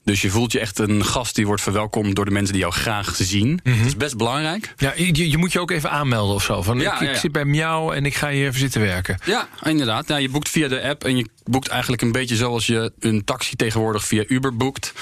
Dus 0.10 0.22
je 0.22 0.30
voelt 0.30 0.52
je 0.52 0.60
echt 0.60 0.80
een 0.80 1.06
gast 1.06 1.36
die 1.36 1.46
wordt 1.46 1.62
verwelkomd 1.62 2.16
door 2.16 2.26
de 2.26 2.32
mensen 2.32 2.54
die 2.54 2.62
jou 2.62 2.74
graag 2.74 3.16
zien. 3.16 3.48
Mm 3.48 3.60
-hmm. 3.64 3.78
Dat 3.78 3.88
is 3.88 3.98
best 3.98 4.18
belangrijk. 4.18 4.74
Ja, 4.78 4.94
je, 4.96 5.30
je, 5.30 5.38
moet 5.38 5.52
je 5.52 5.60
ook 5.60 5.72
even 5.72 5.92
aanmelden 5.92 6.36
of 6.36 6.44
zo. 6.44 6.62
Van, 6.62 6.80
Ja, 6.80 6.94
ik, 6.94 7.00
ja, 7.00 7.08
ik 7.08 7.14
ja. 7.14 7.20
zit 7.20 7.32
bij 7.32 7.46
jou 7.46 7.96
en 7.96 8.06
ik 8.06 8.16
ga 8.16 8.30
hier 8.30 8.48
even 8.48 8.60
zitten 8.60 8.82
werken. 8.82 9.18
Ja, 9.26 9.48
inderdaad. 9.64 10.08
Ja, 10.08 10.18
je 10.18 10.30
boekt 10.30 10.50
via 10.50 10.68
de 10.68 10.82
app 10.82 11.04
en 11.04 11.18
je 11.18 11.26
boekt 11.44 11.68
eigenlijk 11.68 12.02
een 12.02 12.12
beetje 12.12 12.36
zoals 12.36 12.68
je 12.68 12.92
een 13.00 13.24
taxi 13.24 13.56
tegenwoordig 13.56 14.06
via 14.06 14.24
Uber 14.28 14.56
boekt. 14.56 14.94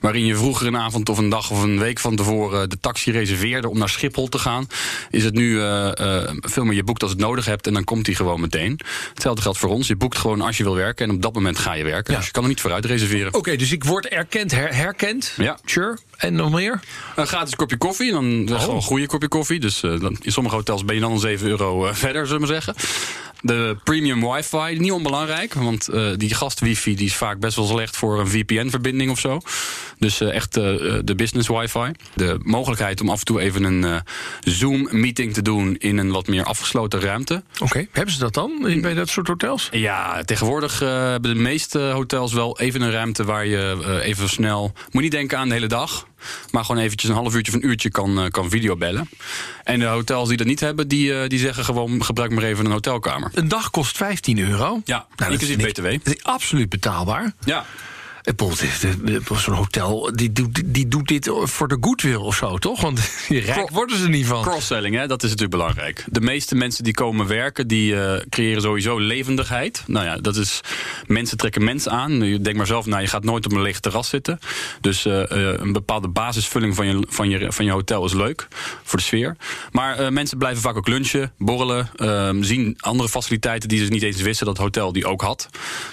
Waarin 0.00 0.26
je 0.26 0.36
vroeger 0.36 0.66
een 0.66 0.76
avond 0.76 1.08
of 1.08 1.18
een 1.18 1.28
dag 1.28 1.50
of 1.50 1.62
een 1.62 1.78
week 1.78 1.98
van 1.98 2.16
tevoren 2.16 2.70
de 2.70 2.78
taxi 2.80 3.10
reserveerde 3.10 3.68
om 3.68 3.78
naar 3.78 3.88
Schiphol 3.88 4.28
te 4.28 4.38
gaan. 4.38 4.66
Is 5.10 5.24
het 5.24 5.34
nu 5.34 5.50
uh, 5.50 5.90
uh, 6.00 6.30
veel 6.40 6.64
meer 6.64 6.74
je 6.74 6.84
boekt 6.84 7.02
als 7.02 7.10
het 7.10 7.20
nodig 7.20 7.44
hebt 7.44 7.66
en 7.66 7.72
dan 7.72 7.84
komt 7.84 8.06
hij 8.06 8.14
gewoon 8.14 8.40
meteen. 8.40 8.80
Hetzelfde 9.14 9.42
geldt 9.42 9.58
voor 9.58 9.70
ons. 9.70 9.86
Je 9.86 9.96
boekt 9.96 10.18
gewoon 10.18 10.40
als 10.40 10.56
je 10.56 10.64
wil 10.64 10.74
werken 10.74 11.08
en 11.08 11.14
op 11.14 11.22
dat 11.22 11.34
moment 11.34 11.58
ga 11.58 11.72
je 11.74 11.84
werken. 11.84 12.14
Dus 12.14 12.26
je 12.26 12.32
kan 12.32 12.42
er 12.42 12.48
niet 12.48 12.60
vooruit 12.60 12.84
reserveren. 12.84 13.28
Oké, 13.28 13.36
okay, 13.36 13.56
dus 13.56 13.72
ik 13.72 13.84
word 13.84 14.06
erkend, 14.06 14.53
her 14.54 14.74
herkend. 14.74 15.32
Ja. 15.36 15.58
Sure. 15.64 15.98
En 16.16 16.34
nog 16.34 16.50
meer? 16.52 16.80
Een 17.16 17.26
gratis 17.26 17.56
kopje 17.56 17.76
koffie. 17.76 18.10
Dan 18.12 18.48
oh. 18.52 18.60
gewoon 18.60 18.76
een 18.76 18.82
goede 18.82 19.06
kopje 19.06 19.28
koffie. 19.28 19.60
Dus 19.60 19.82
uh, 19.82 20.00
dan, 20.00 20.16
in 20.20 20.32
sommige 20.32 20.54
hotels 20.54 20.84
ben 20.84 20.94
je 20.94 21.00
dan 21.00 21.10
al 21.10 21.18
7 21.18 21.48
euro 21.48 21.86
uh, 21.86 21.94
verder, 21.94 22.26
zullen 22.26 22.40
we 22.40 22.46
zeggen. 22.46 22.74
De 23.46 23.76
premium 23.84 24.20
wifi, 24.20 24.78
niet 24.78 24.92
onbelangrijk. 24.92 25.54
Want 25.54 25.88
uh, 25.94 26.10
die 26.16 26.34
gast-wifi 26.34 26.94
die 26.94 27.06
is 27.06 27.14
vaak 27.14 27.38
best 27.38 27.56
wel 27.56 27.66
slecht 27.66 27.96
voor 27.96 28.20
een 28.20 28.28
VPN-verbinding 28.28 29.10
of 29.10 29.18
zo. 29.18 29.40
Dus 29.98 30.20
uh, 30.20 30.34
echt 30.34 30.56
uh, 30.56 30.64
de 31.04 31.14
business 31.16 31.48
wifi. 31.48 31.92
De 32.14 32.38
mogelijkheid 32.42 33.00
om 33.00 33.08
af 33.08 33.18
en 33.18 33.24
toe 33.24 33.40
even 33.40 33.62
een 33.62 34.02
Zoom-meeting 34.40 35.34
te 35.34 35.42
doen 35.42 35.76
in 35.76 35.98
een 35.98 36.10
wat 36.10 36.26
meer 36.26 36.44
afgesloten 36.44 37.00
ruimte. 37.00 37.42
Oké, 37.52 37.64
okay. 37.64 37.88
hebben 37.92 38.14
ze 38.14 38.20
dat 38.20 38.34
dan 38.34 38.78
bij 38.80 38.94
dat 38.94 39.08
soort 39.08 39.28
hotels? 39.28 39.68
Ja, 39.72 40.22
tegenwoordig 40.22 40.78
hebben 40.78 41.34
de 41.34 41.40
meeste 41.40 41.78
hotels 41.78 42.32
wel 42.32 42.58
even 42.58 42.80
een 42.80 42.90
ruimte 42.90 43.24
waar 43.24 43.46
je 43.46 44.00
even 44.02 44.28
snel. 44.28 44.72
Moet 44.90 45.02
niet 45.02 45.12
denken 45.12 45.38
aan 45.38 45.48
de 45.48 45.54
hele 45.54 45.66
dag. 45.66 46.06
Maar 46.50 46.64
gewoon 46.64 46.82
eventjes 46.82 47.10
een 47.10 47.16
half 47.16 47.34
uurtje 47.34 47.52
of 47.52 47.62
een 47.62 47.68
uurtje 47.68 47.90
kan, 47.90 48.28
kan 48.30 48.50
videobellen. 48.50 49.08
En 49.62 49.78
de 49.78 49.84
hotels 49.84 50.28
die 50.28 50.36
dat 50.36 50.46
niet 50.46 50.60
hebben, 50.60 50.88
die, 50.88 51.28
die 51.28 51.38
zeggen 51.38 51.64
gewoon 51.64 52.04
gebruik 52.04 52.30
maar 52.32 52.44
even 52.44 52.64
een 52.64 52.70
hotelkamer. 52.70 53.30
Een 53.34 53.48
dag 53.48 53.70
kost 53.70 53.96
15 53.96 54.38
euro. 54.38 54.80
Ja, 54.84 55.06
nou, 55.16 55.32
inclusief 55.32 55.56
BTW. 55.56 55.84
Dat 55.84 56.14
is 56.16 56.22
absoluut 56.22 56.68
betaalbaar. 56.68 57.32
Ja. 57.44 57.64
Zo'n 59.34 59.54
hotel, 59.54 60.10
die 60.14 60.32
doet, 60.32 60.62
die 60.64 60.88
doet 60.88 61.08
dit 61.08 61.30
voor 61.32 61.68
de 61.68 61.76
goodwill 61.80 62.14
of 62.14 62.36
zo, 62.36 62.58
toch? 62.58 62.80
Want 62.80 63.00
rijk 63.28 63.70
worden 63.70 63.98
ze 63.98 64.08
niet 64.08 64.26
van. 64.26 64.42
Cross-selling, 64.42 64.94
hè, 64.94 65.06
dat 65.06 65.22
is 65.22 65.30
natuurlijk 65.30 65.58
belangrijk. 65.58 66.04
De 66.06 66.20
meeste 66.20 66.54
mensen 66.54 66.84
die 66.84 66.94
komen 66.94 67.26
werken, 67.26 67.68
die 67.68 67.92
uh, 67.92 68.14
creëren 68.28 68.62
sowieso 68.62 68.98
levendigheid. 68.98 69.82
Nou 69.86 70.06
ja, 70.06 70.16
dat 70.16 70.36
is... 70.36 70.60
Mensen 71.06 71.36
trekken 71.36 71.64
mensen 71.64 71.92
aan. 71.92 72.22
Je 72.22 72.40
denkt 72.40 72.58
maar 72.58 72.66
zelf, 72.66 72.86
nou, 72.86 73.02
je 73.02 73.08
gaat 73.08 73.24
nooit 73.24 73.44
op 73.46 73.52
een 73.52 73.62
leeg 73.62 73.80
terras 73.80 74.08
zitten. 74.08 74.38
Dus 74.80 75.06
uh, 75.06 75.22
een 75.28 75.72
bepaalde 75.72 76.08
basisvulling 76.08 76.74
van 76.74 76.86
je, 76.86 77.06
van, 77.08 77.28
je, 77.28 77.52
van 77.52 77.64
je 77.64 77.70
hotel 77.70 78.04
is 78.04 78.12
leuk 78.12 78.48
voor 78.82 78.98
de 78.98 79.04
sfeer. 79.04 79.36
Maar 79.72 80.12
mensen 80.12 80.38
blijven 80.38 80.62
vaak 80.62 80.76
ook 80.76 80.88
lunchen, 80.88 81.32
borrelen. 81.38 81.90
ehm, 81.96 82.42
zien 82.42 82.76
andere 82.80 83.08
faciliteiten 83.08 83.68
die 83.68 83.84
ze 83.84 83.90
niet 83.90 84.02
eens 84.02 84.20
wisten 84.20 84.46
dat 84.46 84.56
het 84.56 84.64
hotel 84.64 84.92
die 84.92 85.06
ook 85.06 85.22
had. 85.22 85.48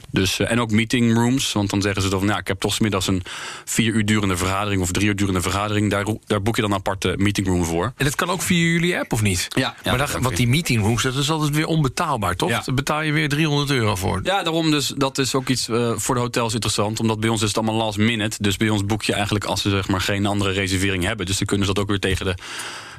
Dus, 0.09 0.39
en 0.39 0.59
ook 0.59 0.71
meeting 0.71 1.13
rooms, 1.13 1.51
want 1.51 1.69
dan 1.69 1.81
zeggen 1.81 2.01
ze 2.01 2.09
van, 2.21 2.29
nou, 2.29 2.39
ik 2.39 2.47
heb 2.47 2.59
toch 2.59 2.79
middags 2.79 3.07
een 3.07 3.23
vier 3.65 3.93
uur 3.93 4.05
durende 4.05 4.37
vergadering 4.37 4.81
of 4.81 4.91
drie 4.91 5.07
uur 5.07 5.15
durende 5.15 5.41
vergadering. 5.41 5.91
Daar, 5.91 6.05
daar 6.25 6.41
boek 6.41 6.55
je 6.55 6.61
dan 6.61 6.71
een 6.71 6.77
aparte 6.77 7.13
meetingroom 7.17 7.63
voor. 7.63 7.93
En 7.97 8.05
dat 8.05 8.15
kan 8.15 8.29
ook 8.29 8.41
via 8.41 8.57
jullie 8.57 8.97
app, 8.97 9.13
of 9.13 9.21
niet? 9.21 9.47
Ja. 9.49 9.75
ja 9.83 9.89
maar 9.89 9.97
dat, 9.97 10.11
want 10.21 10.37
die 10.37 10.48
meetingrooms, 10.48 11.03
dat 11.03 11.15
is 11.15 11.31
altijd 11.31 11.55
weer 11.55 11.65
onbetaalbaar, 11.65 12.35
toch? 12.35 12.50
Ja. 12.50 12.61
Daar 12.65 12.75
betaal 12.75 13.01
je 13.01 13.11
weer 13.11 13.29
300 13.29 13.69
euro 13.69 13.96
voor. 13.96 14.19
Ja, 14.24 14.43
daarom 14.43 14.72
dus, 14.72 14.93
dat 14.98 15.17
is 15.17 15.35
ook 15.35 15.50
iets 15.50 15.69
uh, 15.69 15.91
voor 15.96 16.15
de 16.15 16.22
hotels 16.22 16.53
interessant. 16.53 17.00
Omdat 17.00 17.19
bij 17.19 17.29
ons 17.29 17.41
is 17.41 17.48
het 17.48 17.57
allemaal 17.57 17.75
last 17.75 17.98
minute. 17.98 18.37
Dus 18.39 18.57
bij 18.57 18.69
ons 18.69 18.85
boek 18.85 19.03
je 19.03 19.13
eigenlijk 19.13 19.46
als 19.46 19.61
ze 19.61 19.69
zeg 19.69 19.87
maar 19.87 20.01
geen 20.01 20.25
andere 20.25 20.51
reservering 20.51 21.03
hebben. 21.03 21.25
Dus 21.25 21.37
dan 21.37 21.48
kunnen 21.48 21.67
ze 21.67 21.74
dat 21.74 21.83
ook 21.83 21.89
weer 21.89 22.00
tegen 22.00 22.25
de 22.25 22.35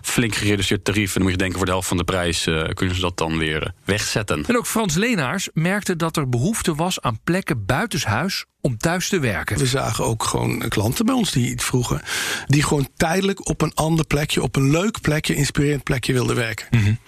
flink 0.03 0.35
gereduceerd 0.35 0.85
tarief. 0.85 1.07
En 1.07 1.13
dan 1.15 1.23
moet 1.23 1.31
je 1.31 1.39
denken 1.39 1.57
voor 1.57 1.67
de 1.67 1.73
helft 1.73 1.89
van 1.89 1.97
de 1.97 2.05
prijs 2.05 2.47
uh, 2.47 2.69
kunnen 2.75 2.95
ze 2.95 3.01
dat 3.01 3.19
dan 3.19 3.39
weer 3.39 3.63
uh, 3.63 3.69
wegzetten. 3.85 4.45
En 4.47 4.57
ook 4.57 4.67
Frans 4.67 4.95
Leenaars 4.95 5.49
merkte 5.53 5.97
dat 5.97 6.17
er 6.17 6.29
behoefte 6.29 6.75
was 6.75 7.01
aan 7.01 7.19
plekken 7.25 7.67
buitenshuis 7.67 8.45
om 8.63 8.77
thuis 8.77 9.09
te 9.09 9.19
werken. 9.19 9.59
We 9.59 9.67
zagen 9.67 10.05
ook 10.05 10.25
gewoon 10.25 10.69
klanten 10.69 11.07
bij 11.07 11.15
ons 11.15 11.31
die 11.31 11.51
iets 11.51 11.65
vroegen. 11.65 12.03
Die 12.47 12.63
gewoon 12.63 12.89
tijdelijk 12.97 13.49
op 13.49 13.61
een 13.61 13.75
ander 13.75 14.07
plekje, 14.07 14.43
op 14.43 14.57
een 14.57 14.71
leuk 14.71 15.01
plekje, 15.01 15.35
inspirerend 15.35 15.83
plekje 15.83 16.13
wilden 16.13 16.37
werken. 16.37 16.67
Mm 16.71 16.83
-hmm. 16.83 16.99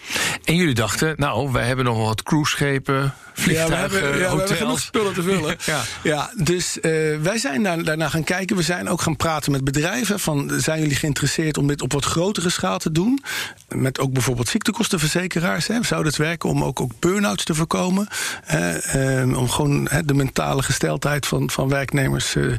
En 0.44 0.56
jullie 0.56 0.74
dachten, 0.74 1.14
nou, 1.16 1.52
wij 1.52 1.66
hebben 1.66 1.84
nog 1.84 1.98
wat 1.98 2.22
cruiseschepen, 2.22 3.14
vliegtuigen, 3.34 3.78
ja, 3.78 3.88
we 3.88 3.96
hebben, 3.96 4.20
ja, 4.20 4.28
hotels. 4.28 4.32
we 4.32 4.38
hebben 4.38 4.56
genoeg 4.56 4.80
spullen 4.80 5.14
te 5.14 5.22
vullen. 5.22 5.56
ja. 5.74 5.82
ja, 6.02 6.30
dus 6.36 6.76
uh, 6.76 6.82
wij 7.20 7.38
zijn 7.38 7.62
daar, 7.62 7.84
daarna 7.84 8.08
gaan 8.08 8.24
kijken. 8.24 8.56
We 8.56 8.62
zijn 8.62 8.88
ook 8.88 9.00
gaan 9.00 9.16
praten 9.16 9.52
met 9.52 9.64
bedrijven. 9.64 10.20
Van, 10.20 10.50
zijn 10.56 10.80
jullie 10.80 10.96
geïnteresseerd 10.96 11.58
om 11.58 11.66
dit 11.66 11.82
op 11.82 11.92
wat 11.92 12.04
grotere 12.04 12.50
schaal 12.50 12.78
te 12.84 12.92
doen? 12.92 13.22
Met 13.68 13.98
ook 13.98 14.12
bijvoorbeeld 14.12 14.48
ziektekostenverzekeraars. 14.48 15.66
Hè? 15.66 15.82
Zou 15.82 16.06
het 16.06 16.16
werken 16.16 16.48
om 16.48 16.64
ook, 16.64 16.80
ook 16.80 16.92
burn-outs 16.98 17.44
te 17.44 17.54
voorkomen? 17.54 18.08
Uh, 18.54 19.38
om 19.38 19.48
gewoon 19.48 19.88
hè, 19.90 20.04
de 20.04 20.14
mentale 20.14 20.62
gesteldheid 20.62 21.26
van 21.26 21.50
van 21.50 21.68
werknemers 21.68 22.34
uh, 22.34 22.54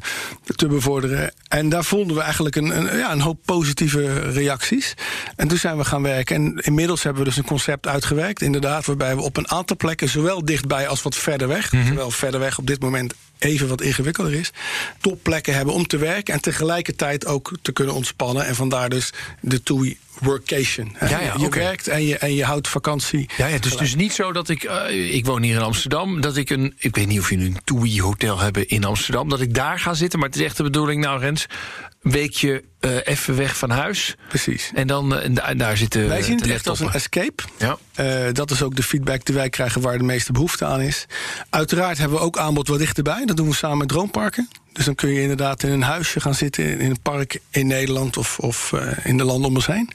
te 0.55 0.67
bevorderen. 0.67 1.33
En 1.47 1.69
daar 1.69 1.83
vonden 1.83 2.15
we 2.15 2.21
eigenlijk 2.21 2.55
een, 2.55 2.77
een, 2.77 2.97
ja, 2.97 3.11
een 3.11 3.21
hoop 3.21 3.39
positieve 3.45 4.19
reacties. 4.19 4.93
En 5.35 5.47
toen 5.47 5.57
zijn 5.57 5.77
we 5.77 5.85
gaan 5.85 6.01
werken. 6.01 6.35
En 6.35 6.57
inmiddels 6.57 7.03
hebben 7.03 7.23
we 7.23 7.29
dus 7.29 7.37
een 7.37 7.45
concept 7.45 7.87
uitgewerkt, 7.87 8.41
inderdaad, 8.41 8.85
waarbij 8.85 9.15
we 9.15 9.21
op 9.21 9.37
een 9.37 9.49
aantal 9.49 9.77
plekken, 9.77 10.09
zowel 10.09 10.45
dichtbij 10.45 10.87
als 10.87 11.01
wat 11.01 11.15
verder 11.15 11.47
weg, 11.47 11.71
mm 11.71 11.79
-hmm. 11.79 11.87
terwijl 11.87 12.11
verder 12.11 12.39
weg 12.39 12.57
op 12.57 12.67
dit 12.67 12.81
moment 12.81 13.13
even 13.37 13.67
wat 13.67 13.81
ingewikkelder 13.81 14.33
is, 14.33 14.51
topplekken 15.01 15.55
hebben 15.55 15.73
om 15.73 15.87
te 15.87 15.97
werken 15.97 16.33
en 16.33 16.41
tegelijkertijd 16.41 17.25
ook 17.25 17.51
te 17.61 17.71
kunnen 17.71 17.95
ontspannen. 17.95 18.45
En 18.45 18.55
vandaar 18.55 18.89
dus 18.89 19.13
de 19.41 19.63
TUI 19.63 19.97
workation. 20.19 20.95
Ja, 20.99 21.07
ja, 21.07 21.19
je 21.37 21.45
okay. 21.45 21.63
werkt 21.63 21.87
en 21.87 22.05
je, 22.05 22.17
en 22.17 22.33
je 22.33 22.43
houdt 22.43 22.67
vakantie. 22.67 23.29
Ja, 23.37 23.47
ja, 23.47 23.53
het 23.53 23.65
is 23.65 23.77
dus 23.77 23.95
niet 23.95 24.13
zo 24.13 24.31
dat 24.31 24.49
ik... 24.49 24.63
Uh, 24.63 25.13
ik 25.13 25.25
woon 25.25 25.41
hier 25.41 25.55
in 25.55 25.61
Amsterdam, 25.61 26.21
dat 26.21 26.37
ik 26.37 26.49
een... 26.49 26.73
Ik 26.77 26.95
weet 26.95 27.07
niet 27.07 27.19
of 27.19 27.29
jullie 27.29 27.47
een 27.47 27.59
TUI-hotel 27.63 28.39
hebben 28.39 28.67
in 28.67 28.83
Amsterdam... 28.83 29.29
dat 29.29 29.41
ik 29.41 29.53
daar 29.53 29.79
ga 29.79 29.93
zitten, 29.93 30.19
maar 30.19 30.27
het 30.27 30.37
is 30.37 30.43
echt 30.45 30.57
de 30.57 30.63
bedoeling... 30.63 31.01
nou, 31.01 31.19
Rens, 31.19 31.45
een 32.01 32.11
weekje 32.11 32.63
uh, 32.81 32.97
even 33.03 33.35
weg 33.35 33.57
van 33.57 33.69
huis. 33.69 34.15
Precies. 34.27 34.71
En 34.73 34.87
dan 34.87 35.13
uh, 35.13 35.47
en 35.49 35.57
daar 35.57 35.77
zitten 35.77 36.07
Wij 36.07 36.21
zien 36.21 36.39
het 36.39 36.49
echt 36.49 36.67
als 36.67 36.79
een 36.79 36.91
escape. 36.91 37.43
Ja. 37.57 37.77
Uh, 37.99 38.33
dat 38.33 38.51
is 38.51 38.63
ook 38.63 38.75
de 38.75 38.83
feedback 38.83 39.25
die 39.25 39.35
wij 39.35 39.49
krijgen 39.49 39.81
waar 39.81 39.97
de 39.97 40.03
meeste 40.03 40.31
behoefte 40.31 40.65
aan 40.65 40.81
is. 40.81 41.05
Uiteraard 41.49 41.97
hebben 41.97 42.17
we 42.17 42.23
ook 42.23 42.37
aanbod 42.37 42.67
wat 42.67 42.79
dichterbij. 42.79 43.25
Dat 43.25 43.37
doen 43.37 43.49
we 43.49 43.55
samen 43.55 43.77
met 43.77 43.87
Droomparken. 43.87 44.49
Dus 44.75 44.85
dan 44.85 44.95
kun 44.95 45.09
je 45.09 45.21
inderdaad 45.21 45.63
in 45.63 45.71
een 45.71 45.81
huisje 45.81 46.19
gaan 46.19 46.33
zitten 46.33 46.79
in 46.79 46.89
een 46.89 47.01
park 47.01 47.39
in 47.49 47.67
Nederland 47.67 48.17
of, 48.17 48.39
of 48.39 48.71
uh, 48.71 48.81
in 49.03 49.17
de 49.17 49.23
landen 49.23 49.49
om 49.49 49.55
ons 49.55 49.65
heen. 49.65 49.89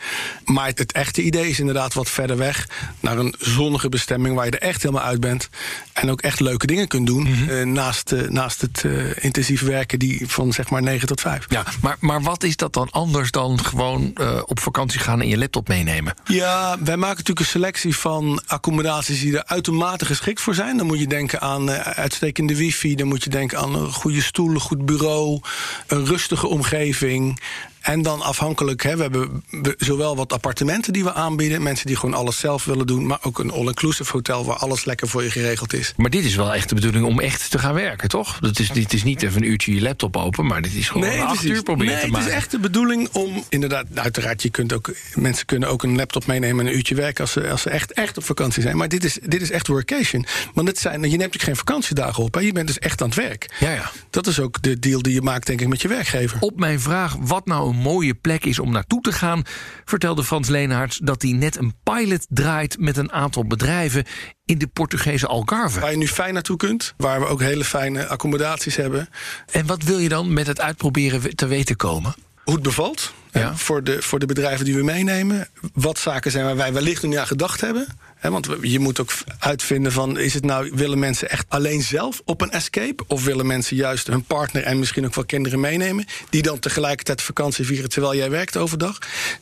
Maar 0.44 0.66
het, 0.66 0.78
het, 0.78 0.92
echte 0.92 1.22
idee 1.22 1.48
is 1.48 1.58
inderdaad 1.58 1.94
wat 1.94 2.10
verder 2.10 2.36
weg 2.36 2.68
naar 3.00 3.18
een 3.18 3.34
zonnige 3.38 3.88
bestemming 3.88 4.34
waar 4.34 4.44
je 4.44 4.50
er 4.50 4.68
echt 4.68 4.82
helemaal 4.82 5.04
uit 5.04 5.20
bent. 5.20 5.48
En 5.92 6.10
ook 6.10 6.20
echt 6.20 6.40
leuke 6.40 6.66
dingen 6.66 6.88
kunt 6.88 7.06
doen. 7.06 7.22
Mm 7.22 7.34
-hmm. 7.34 7.48
uh, 7.48 7.64
naast, 7.64 8.12
uh, 8.12 8.28
naast 8.28 8.60
het 8.60 8.84
intensief 9.14 9.62
werken 9.62 9.98
die 9.98 10.28
van 10.28 10.52
zeg 10.52 10.70
maar 10.70 10.82
9 10.82 11.08
tot 11.08 11.20
5. 11.20 11.44
Ja, 11.48 11.64
maar, 11.80 11.96
maar 12.00 12.22
wat 12.22 12.42
is 12.42 12.56
dat 12.56 12.72
dan 12.72 12.90
anders 12.90 13.30
dan 13.30 13.64
gewoon 13.64 14.12
op 14.46 14.60
vakantie 14.60 15.00
gaan 15.00 15.20
en 15.20 15.28
je 15.28 15.38
laptop 15.38 15.68
meenemen? 15.68 16.14
Ja, 16.24 16.76
wij 16.84 16.96
maken 16.96 17.16
natuurlijk 17.16 17.40
een 17.40 17.46
selectie 17.46 17.96
van 17.96 18.42
accommodaties 18.46 19.20
die 19.20 19.36
er 19.36 19.46
uitermate 19.46 20.04
geschikt 20.04 20.40
voor 20.40 20.54
zijn. 20.54 20.76
Dan 20.76 20.86
moet 20.86 20.98
je 20.98 21.06
denken 21.06 21.40
aan 21.40 21.70
uitstekende 21.70 22.56
wifi, 22.56 22.94
dan 22.94 23.08
moet 23.08 23.24
je 23.24 23.30
denken 23.30 23.58
aan 23.58 23.92
goede 23.92 24.22
stoelen 24.22 24.60
goed 24.70 24.86
bureau, 24.86 25.40
een 25.86 26.06
rustige 26.06 26.46
omgeving. 26.46 27.40
En 27.80 28.02
dan 28.02 28.20
afhankelijk, 28.22 28.82
hè, 28.82 28.96
we 28.96 29.02
hebben 29.02 29.42
we- 29.50 29.74
zowel 29.78 30.16
wat 30.16 30.32
appartementen 30.32 30.92
die 30.92 31.04
we 31.04 31.12
aanbieden, 31.12 31.62
mensen 31.62 31.86
die 31.86 31.96
gewoon 31.96 32.14
alles 32.14 32.38
zelf 32.38 32.64
willen 32.64 32.86
doen, 32.86 33.06
maar 33.06 33.18
ook 33.22 33.38
een 33.38 33.50
all-inclusive 33.50 34.12
hotel 34.12 34.44
waar 34.44 34.56
alles 34.56 34.84
lekker 34.84 35.08
voor 35.08 35.22
je 35.22 35.30
geregeld 35.30 35.72
is. 35.72 35.92
Maar 35.96 36.10
dit 36.10 36.24
is 36.24 36.34
wel 36.34 36.54
echt 36.54 36.68
de 36.68 36.74
bedoeling 36.74 37.04
om 37.04 37.20
echt 37.20 37.50
te 37.50 37.58
gaan 37.58 37.74
werken, 37.74 38.08
toch? 38.08 38.38
Het 38.40 38.58
is, 38.58 38.68
het 38.68 38.92
is 38.92 39.02
niet 39.02 39.22
even 39.22 39.42
een 39.42 39.48
uurtje 39.48 39.74
je 39.74 39.80
laptop 39.82 40.16
open, 40.16 40.46
maar 40.46 40.62
dit 40.62 40.74
is 40.74 40.88
gewoon 40.88 41.08
acht 41.18 41.26
precies. 41.26 41.50
uur 41.50 41.62
proberen 41.62 41.92
nee, 41.92 42.02
te 42.02 42.08
maken. 42.10 42.24
Het 42.26 42.32
is 42.34 42.38
echt 42.38 42.50
de 42.50 42.58
bedoeling 42.58 43.08
om 43.12 43.44
inderdaad, 43.48 43.84
nou, 43.88 44.00
uiteraard, 44.00 44.42
je 44.42 44.50
kunt 44.50 44.72
ook, 44.72 44.90
mensen 45.14 45.46
kunnen 45.46 45.68
ook 45.68 45.82
een 45.82 45.96
laptop 45.96 46.26
meenemen 46.26 46.64
en 46.66 46.70
een 46.70 46.76
uurtje 46.78 46.94
werken 46.94 47.20
als 47.20 47.32
ze, 47.32 47.50
als 47.50 47.62
ze 47.62 47.70
echt, 47.70 47.92
echt 47.92 48.16
op 48.16 48.24
vakantie 48.24 48.62
zijn. 48.62 48.76
Maar 48.76 48.88
dit 48.88 49.04
is, 49.04 49.18
dit 49.22 49.42
is 49.42 49.50
echt 49.50 49.66
workation. 49.66 50.26
Want 50.54 50.68
het 50.68 50.78
zijn, 50.78 51.10
je 51.10 51.16
neemt 51.16 51.34
ook 51.34 51.42
geen 51.42 51.56
vakantiedagen 51.56 52.22
op, 52.24 52.34
hè. 52.34 52.40
je 52.40 52.52
bent 52.52 52.66
dus 52.66 52.78
echt 52.78 53.02
aan 53.02 53.08
het 53.08 53.16
werk. 53.16 53.56
Ja, 53.60 53.70
ja. 53.70 53.90
Dat 54.10 54.26
is 54.26 54.40
ook 54.40 54.62
de 54.62 54.78
deal 54.78 55.02
die 55.02 55.14
je 55.14 55.22
maakt, 55.22 55.46
denk 55.46 55.60
ik, 55.60 55.68
met 55.68 55.82
je 55.82 55.88
werkgever. 55.88 56.36
Op 56.40 56.58
mijn 56.58 56.80
vraag 56.80 57.16
wat 57.20 57.46
nou 57.46 57.69
een 57.70 57.76
mooie 57.76 58.14
plek 58.14 58.44
is 58.44 58.58
om 58.58 58.72
naartoe 58.72 59.00
te 59.00 59.12
gaan, 59.12 59.42
vertelde 59.84 60.24
Frans 60.24 60.48
Leenaerts 60.48 61.00
dat 61.02 61.22
hij 61.22 61.32
net 61.32 61.56
een 61.56 61.74
pilot 61.82 62.26
draait 62.28 62.78
met 62.78 62.96
een 62.96 63.12
aantal 63.12 63.46
bedrijven 63.46 64.04
in 64.44 64.58
de 64.58 64.66
Portugese 64.66 65.26
Algarve. 65.26 65.80
Waar 65.80 65.90
je 65.90 65.96
nu 65.96 66.08
fijn 66.08 66.34
naartoe 66.34 66.56
kunt, 66.56 66.94
waar 66.96 67.20
we 67.20 67.26
ook 67.26 67.40
hele 67.40 67.64
fijne 67.64 68.06
accommodaties 68.06 68.76
hebben. 68.76 69.08
En 69.52 69.66
wat 69.66 69.82
wil 69.82 69.98
je 69.98 70.08
dan 70.08 70.32
met 70.32 70.46
het 70.46 70.60
uitproberen 70.60 71.36
te 71.36 71.46
weten 71.46 71.76
komen? 71.76 72.14
Hoe 72.44 72.54
het 72.54 72.62
bevalt 72.62 73.12
Ja. 73.32 73.56
voor, 73.56 73.84
de, 73.84 74.02
voor 74.02 74.18
de 74.18 74.26
bedrijven 74.26 74.64
die 74.64 74.74
we 74.74 74.82
meenemen. 74.82 75.48
Wat 75.72 75.98
zaken 75.98 76.30
zijn 76.30 76.44
waar 76.44 76.56
wij 76.56 76.72
wellicht 76.72 77.02
nog 77.02 77.10
niet 77.10 77.20
aan 77.20 77.26
gedacht 77.26 77.60
hebben. 77.60 77.86
Want 78.20 78.48
je 78.60 78.78
moet 78.78 79.00
ook 79.00 79.12
uitvinden 79.38 79.92
van... 79.92 80.18
is 80.18 80.34
het 80.34 80.44
nou, 80.44 80.70
willen 80.74 80.98
mensen 80.98 81.30
echt 81.30 81.44
alleen 81.48 81.82
zelf 81.82 82.22
op 82.24 82.40
een 82.40 82.50
escape? 82.50 83.04
Of 83.06 83.24
willen 83.24 83.46
mensen 83.46 83.76
juist 83.76 84.06
hun 84.06 84.24
partner 84.24 84.62
en 84.62 84.78
misschien 84.78 85.06
ook 85.06 85.14
wel 85.14 85.24
kinderen 85.24 85.60
meenemen... 85.60 86.04
die 86.30 86.42
dan 86.42 86.58
tegelijkertijd 86.58 87.22
vakantie 87.22 87.66
vieren 87.66 87.90
terwijl 87.90 88.16
jij 88.16 88.30
werkt 88.30 88.56
overdag? 88.56 88.98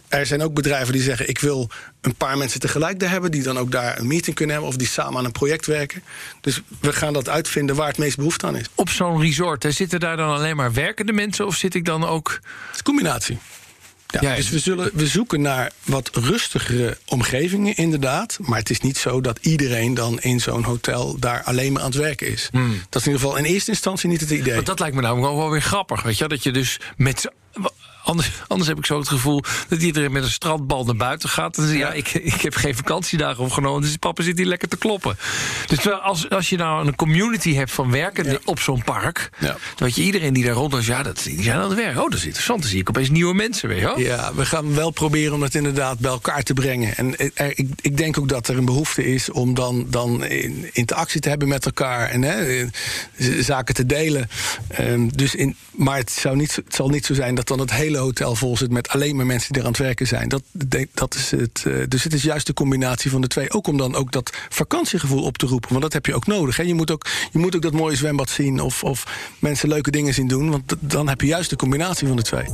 Er 0.09 0.27
zijn 0.27 0.43
ook 0.43 0.55
bedrijven 0.55 0.93
die 0.93 1.03
zeggen... 1.03 1.29
ik 1.29 1.39
wil 1.39 1.71
een 2.01 2.15
paar 2.15 2.39
mensen 2.39 2.61
tegelijk 2.61 3.01
daar 3.01 3.11
hebben... 3.11 3.31
die 3.31 3.43
dan 3.43 3.59
ook 3.59 3.71
daar 3.71 3.99
een 3.99 4.07
meeting 4.07 4.37
kunnen 4.37 4.55
hebben... 4.55 4.73
of 4.73 4.79
die 4.79 4.89
samen 4.89 5.19
aan 5.19 5.25
een 5.25 5.33
project 5.33 5.67
werken. 5.67 6.03
Dus 6.41 6.61
we 6.81 6.93
gaan 6.93 7.13
dat 7.13 7.29
uitvinden 7.29 7.77
waar 7.77 7.89
het 7.89 7.99
meest 7.99 8.17
behoefte 8.17 8.47
aan 8.47 8.57
is. 8.57 8.63
Het 8.63 8.71
Op 8.75 8.91
zo'n 8.91 9.21
resort, 9.21 9.63
hè, 9.63 9.71
zitten 9.71 10.01
daar 10.01 10.17
dan 10.17 10.35
alleen 10.35 10.57
maar 10.57 10.73
werkende 10.73 11.13
mensen 11.13 11.47
of 11.47 11.55
zit 11.55 11.75
ik 11.75 11.85
dan 11.85 12.05
ook. 12.05 12.39
is 12.73 12.79
een 12.79 12.85
combinatie. 12.85 13.39
Ja, 14.11 14.21
Ja, 14.21 14.37
dus 14.37 14.49
we, 14.51 14.59
zullen, 14.59 14.91
we 14.95 15.07
zoeken 15.07 15.41
naar 15.41 15.73
wat 15.85 16.11
rustigere 16.13 16.99
omgevingen, 17.07 17.77
inderdaad. 17.77 18.39
Maar 18.41 18.59
het 18.59 18.71
is 18.71 18.81
niet 18.81 18.99
zo 18.99 19.21
dat 19.21 19.39
iedereen 19.41 19.95
dan 19.95 20.21
in 20.21 20.41
zo'n 20.41 20.63
hotel 20.63 21.19
daar 21.19 21.43
alleen 21.43 21.73
maar 21.73 21.83
aan 21.83 21.89
het 21.89 21.99
werken 21.99 22.27
is. 22.33 22.49
Dat 22.89 23.01
is 23.01 23.07
in 23.07 23.13
ieder 23.13 23.21
geval 23.21 23.37
in 23.37 23.45
eerste 23.45 23.71
instantie 23.71 24.09
niet 24.09 24.21
het 24.21 24.31
idee. 24.31 24.55
Want 24.55 24.67
dat 24.67 24.79
lijkt 24.79 24.95
me 24.95 25.03
namelijk 25.03 25.33
ook 25.33 25.39
wel 25.39 25.51
weer 25.51 25.63
grappig, 25.63 26.03
weet 26.03 26.19
je? 26.19 26.29
Dat 26.29 26.43
je 26.43 26.53
dus 26.53 26.81
met. 26.97 27.31
Anders, 28.05 28.31
anders 28.47 28.69
heb 28.69 28.79
ik 28.79 28.87
zo 28.87 28.99
het 28.99 29.09
gevoel 29.09 29.43
dat 29.69 29.83
iedereen 29.83 30.13
met 30.13 30.23
een 30.23 30.31
strandbal 30.31 30.85
naar 30.85 30.97
buiten 30.97 31.29
gaat. 31.29 31.57
En 31.59 31.67
zegt, 31.67 31.79
ja, 31.79 31.93
ik, 31.93 32.09
ik 32.35 32.41
heb 32.41 32.55
geen 32.55 32.77
vakantiedagen 32.77 33.45
opgenomen, 33.45 33.83
dus 33.83 33.97
papa 33.97 34.23
zit 34.23 34.37
hier 34.39 34.47
lekker 34.47 34.69
te 34.69 34.77
kloppen. 34.77 35.17
Dus 35.67 35.91
als, 35.91 36.31
als 36.31 36.49
je 36.49 36.57
nou 36.57 36.87
een 36.87 36.97
community 36.97 37.55
hebt 37.55 37.71
van 37.71 37.91
werkenden 37.91 38.33
Ja. 38.33 38.39
op 38.45 38.61
zo'n 38.61 38.83
park, 38.85 39.31
Ja. 39.39 39.47
dan 39.47 39.59
weet 39.77 39.95
je, 39.97 40.03
iedereen 40.03 40.33
die 40.33 40.45
daar 40.45 40.55
rond 40.55 40.75
is, 40.75 40.87
ja, 40.87 41.03
dat, 41.03 41.21
die 41.25 41.43
zijn 41.43 41.57
aan 41.59 41.69
het 41.69 41.75
werk. 41.79 41.97
Oh, 41.97 42.03
dat 42.11 42.15
is 42.19 42.25
interessant. 42.25 42.61
Dan 42.61 42.71
zie 42.71 42.81
ik 42.81 42.89
opeens 42.89 43.11
nieuwe 43.11 43.35
mensen, 43.35 43.75
je 43.77 43.81
wel? 43.83 43.99
Ja, 44.01 44.35
we 44.35 44.47
gaan 44.47 44.75
wel 44.75 44.91
proberen 44.91 45.35
om 45.35 45.41
dat 45.41 45.55
inderdaad 45.55 45.99
bij 45.99 46.11
elkaar 46.11 46.43
te 46.43 46.53
brengen. 46.55 46.97
En 46.97 47.17
er, 47.35 47.53
ik, 47.59 47.69
ik 47.81 47.97
denk 47.97 48.19
ook 48.19 48.29
dat 48.29 48.49
er 48.49 48.57
een 48.59 48.65
behoefte 48.65 49.07
is 49.07 49.31
om 49.31 49.55
dan, 49.55 49.87
dan 49.91 50.25
in- 50.25 50.71
interactie 50.73 51.21
te 51.21 51.29
hebben 51.29 51.49
met 51.49 51.65
elkaar 51.67 52.09
en 52.09 52.23
hè, 52.23 52.45
eh, 52.45 52.67
zaken 53.41 53.75
te 53.75 53.87
delen. 53.87 54.29
Ehm, 54.69 55.09
dus 55.09 55.35
in, 55.35 55.57
maar 55.71 55.97
het, 55.97 56.11
zou 56.13 56.37
niet, 56.37 56.57
het 56.57 56.75
zal 56.75 56.89
niet 56.89 57.07
zo 57.07 57.15
zijn 57.15 57.35
dat 57.35 57.48
dan 57.49 57.59
het 57.59 57.73
hele 57.73 57.99
hotel 57.99 58.35
vol 58.35 58.57
zit 58.57 58.71
met 58.71 58.89
alleen 58.89 59.17
maar 59.17 59.27
mensen 59.27 59.53
die 59.53 59.61
er 59.61 59.67
aan 59.67 59.75
het 59.75 59.83
werken 59.83 60.07
zijn. 60.07 60.29
Dat, 60.29 60.43
dat 60.95 61.15
is 61.15 61.31
het, 61.31 61.65
eh, 61.67 61.75
dus 61.89 62.05
het 62.05 62.13
is 62.13 62.23
juist 62.23 62.47
de 62.47 62.53
combinatie 62.53 63.11
van 63.11 63.21
de 63.21 63.27
twee. 63.27 63.53
Ook 63.53 63.67
om 63.67 63.77
dan 63.77 63.95
ook 63.95 64.13
dat 64.13 64.37
vakantiegevoel 64.49 65.23
op 65.23 65.39
te 65.39 65.47
roepen. 65.47 65.69
Want 65.69 65.83
dat 65.83 65.93
heb 65.93 66.07
je 66.07 66.15
ook 66.15 66.27
nodig. 66.27 66.57
Hè. 66.57 66.63
Je, 66.63 66.75
moet 66.75 66.91
ook, 66.91 67.07
je 67.33 67.39
moet 67.39 67.57
ook 67.57 67.63
dat 67.63 67.73
mooie 67.73 67.97
zwembad 67.97 68.31
zien 68.31 68.61
of, 68.61 68.85
of 68.85 69.07
mensen 69.39 69.69
leuke 69.69 69.91
dingen 69.91 70.15
zien 70.15 70.29
doen. 70.29 70.51
Want 70.51 70.75
dan 70.81 71.09
heb 71.09 71.21
je 71.21 71.27
juist 71.27 71.51
de 71.51 71.57
combinatie 71.57 72.07
van 72.07 72.17
de 72.17 72.23
twee. 72.23 72.45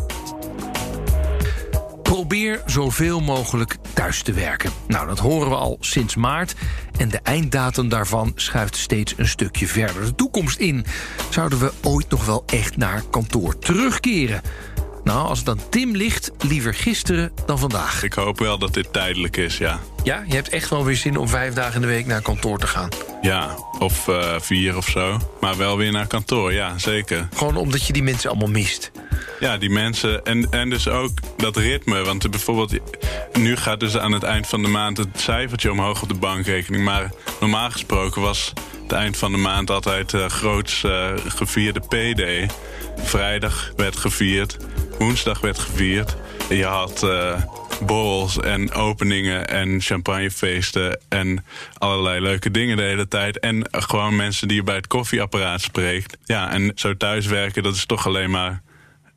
Probeer 2.03 2.63
zoveel 2.67 3.21
mogelijk 3.21 3.77
thuis 3.93 4.23
te 4.23 4.33
werken. 4.33 4.71
Nou, 4.87 5.07
dat 5.07 5.19
horen 5.19 5.49
we 5.49 5.57
al 5.57 5.77
sinds 5.81 6.15
maart. 6.15 6.55
En 6.99 7.09
de 7.09 7.21
einddatum 7.23 7.89
daarvan 7.89 8.33
schuift 8.35 8.77
steeds 8.77 9.15
een 9.17 9.29
stukje 9.29 9.67
verder. 9.67 10.05
De 10.05 10.15
toekomst 10.15 10.59
in. 10.59 10.85
Zouden 11.31 11.59
we 11.59 11.73
ooit 11.83 12.11
nog 12.11 12.27
wel 12.27 12.43
echt 12.47 12.77
naar 12.77 13.03
kantoor 13.11 13.59
terugkeren? 13.59 14.43
Nou, 15.05 15.29
als 15.29 15.39
het 15.39 15.49
aan 15.49 15.61
Tim 15.69 15.97
ligt, 15.97 16.31
liever 16.39 16.75
gisteren 16.75 17.33
dan 17.47 17.59
vandaag. 17.59 18.03
Ik 18.03 18.13
hoop 18.13 18.39
wel 18.39 18.59
dat 18.59 18.75
dit 18.75 18.93
tijdelijk 18.93 19.37
is, 19.37 19.59
ja. 19.59 19.81
Ja, 20.03 20.25
je 20.27 20.35
hebt 20.35 20.49
echt 20.49 20.71
wel 20.71 20.85
weer 20.85 20.97
zin 20.97 21.17
om 21.17 21.29
vijf 21.29 21.55
dagen 21.55 21.75
in 21.75 21.81
de 21.81 21.87
week 21.87 22.07
naar 22.07 22.23
kantoor 22.23 22.59
te 22.59 22.67
gaan. 22.67 22.89
Ja, 23.23 23.57
of 23.79 24.09
eh, 24.09 24.35
vier 24.39 24.77
of 24.77 24.89
zo. 24.89 25.19
Maar 25.41 25.57
wel 25.57 25.77
weer 25.77 25.93
naar 25.93 26.07
kantoor, 26.07 26.53
ja, 26.53 26.79
zeker. 26.79 27.29
Gewoon 27.35 27.57
omdat 27.57 27.87
je 27.87 27.93
die 27.93 28.03
mensen 28.03 28.31
allemaal 28.31 28.49
mist. 28.49 28.91
Ja, 29.41 29.57
die 29.59 29.71
mensen. 29.71 30.25
En, 30.25 30.51
en 30.51 30.71
dus 30.71 30.89
ook 30.89 31.11
dat 31.37 31.57
ritme. 31.57 32.05
Want 32.05 32.31
bijvoorbeeld, 32.31 32.79
nu 33.39 33.57
gaat 33.57 33.81
dus 33.81 33.97
aan 33.99 34.13
het 34.13 34.23
eind 34.23 34.47
van 34.47 34.63
de 34.63 34.69
maand 34.69 34.97
het 34.97 35.09
cijfertje 35.21 35.71
omhoog 35.71 36.03
op 36.03 36.09
de 36.09 36.15
bankrekening. 36.15 36.85
Maar 36.85 37.11
normaal 37.41 37.71
gesproken 37.71 38.23
was 38.23 38.53
het 38.83 38.93
eind 38.93 39.17
van 39.17 39.33
de 39.33 39.39
maand 39.39 39.71
altijd 39.71 40.15
eh 40.15 40.27
groots 40.27 40.85
eh, 40.85 41.11
gevierde 41.27 41.81
PD. 41.81 42.53
Vrijdag 42.97 43.73
werd 43.77 43.97
gevierd, 43.97 44.57
woensdag 44.99 45.41
werd 45.41 45.59
gevierd. 45.59 46.17
Je 46.49 46.65
had 46.65 47.03
eh, 47.03 47.43
borrels 47.81 48.39
en 48.39 48.73
openingen 48.73 49.49
en 49.49 49.81
champagnefeesten 49.81 51.01
en 51.09 51.45
allerlei 51.79 52.21
leuke 52.21 52.51
dingen 52.51 52.77
de 52.77 52.83
hele 52.83 53.09
tijd. 53.09 53.39
En 53.39 53.67
gewoon 53.71 54.17
mensen 54.17 54.49
die 54.49 54.57
je 54.57 54.63
bij 54.63 54.77
het 54.77 54.87
koffieapparaat 54.87 55.61
spreekt. 55.61 56.17
Ja, 56.25 56.51
en 56.51 56.73
zo 56.75 56.97
thuiswerken, 56.97 57.63
dat 57.63 57.75
is 57.75 57.87
toch 57.87 58.07
alleen 58.07 58.31
maar 58.31 58.63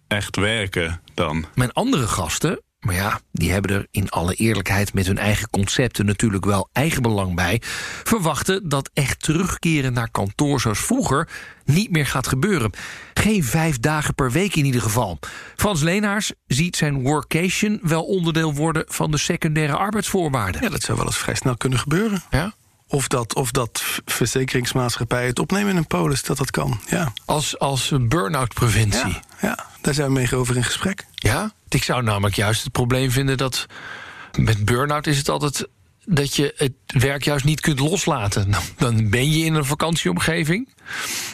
echt 0.08 0.36
werken 0.36 1.02
dan. 1.14 1.46
Mijn 1.56 1.74
andere 1.74 2.08
gasten, 2.08 2.62
maar 2.80 2.96
ja, 2.96 3.20
die 3.32 3.52
hebben 3.52 3.76
er 3.76 3.88
in 3.92 4.10
alle 4.10 4.34
eerlijkheid 4.34 4.94
met 4.94 5.08
hun 5.08 5.18
eigen 5.18 5.50
concepten 5.50 6.06
natuurlijk 6.06 6.46
wel 6.46 6.70
eigen 6.72 7.02
belang 7.02 7.36
bij, 7.36 7.62
verwachten 8.04 8.70
dat 8.70 8.90
echt 8.94 9.24
terugkeren 9.24 9.94
naar 9.94 10.12
kantoor 10.12 10.62
zoals 10.62 10.80
vroeger 10.80 11.30
niet 11.66 11.92
meer 11.92 12.06
gaat 12.06 12.28
gebeuren. 12.28 12.72
Geen 13.14 13.44
vijf 13.44 13.80
dagen 13.80 14.16
per 14.16 14.32
week 14.32 14.56
in 14.56 14.66
ieder 14.66 14.82
geval. 14.82 15.20
Frans 15.56 15.82
Leenaars 15.82 16.32
ziet 16.46 16.76
zijn 16.76 17.02
workation 17.02 17.80
wel 17.82 18.04
onderdeel 18.04 18.54
worden 18.54 18.84
van 18.88 19.12
de 19.12 19.18
secundaire 19.18 19.76
arbeidsvoorwaarden. 19.76 20.62
Ja, 20.62 20.70
dat 20.70 20.84
zou 20.84 20.98
wel 20.98 21.08
eens 21.08 21.18
vrij 21.18 21.36
snel 21.36 21.58
kunnen 21.58 21.80
gebeuren. 21.80 22.24
Ja? 22.30 22.54
Of 22.90 23.08
dat, 23.08 23.36
of 23.36 23.52
dat 23.52 23.84
verzekeringsmaatschappijen 24.06 25.28
het 25.28 25.40
opnemen 25.40 25.70
in 25.72 25.78
een 25.78 25.88
polis, 25.88 26.24
dat 26.24 26.38
dat 26.38 26.52
kan. 26.52 26.80
Ja. 26.90 27.14
Als, 27.26 27.60
als 27.60 27.92
burn-out 28.02 28.54
preventie. 28.54 29.00
Ja, 29.08 29.22
ja, 29.42 29.66
daar 29.82 29.94
zijn 29.94 30.08
we 30.08 30.14
mee 30.14 30.36
over 30.36 30.56
in 30.56 30.64
gesprek. 30.64 31.06
Ja, 31.16 31.52
ik 31.70 31.84
zou 31.84 32.04
namelijk 32.04 32.36
juist 32.36 32.64
het 32.64 32.72
probleem 32.72 33.12
vinden 33.12 33.38
dat 33.38 33.66
met 34.40 34.66
burn-out 34.66 35.08
is 35.08 35.18
het 35.18 35.30
altijd 35.30 35.68
dat 36.06 36.36
je 36.36 36.54
het 36.58 36.72
werk 36.88 37.24
juist 37.24 37.46
niet 37.46 37.60
kunt 37.60 37.80
loslaten. 37.80 38.52
Dan- 38.52 38.62
Dan 38.78 39.10
ben 39.10 39.32
je 39.32 39.46
in 39.46 39.54
een 39.54 39.66
vakantieomgeving 39.66 40.70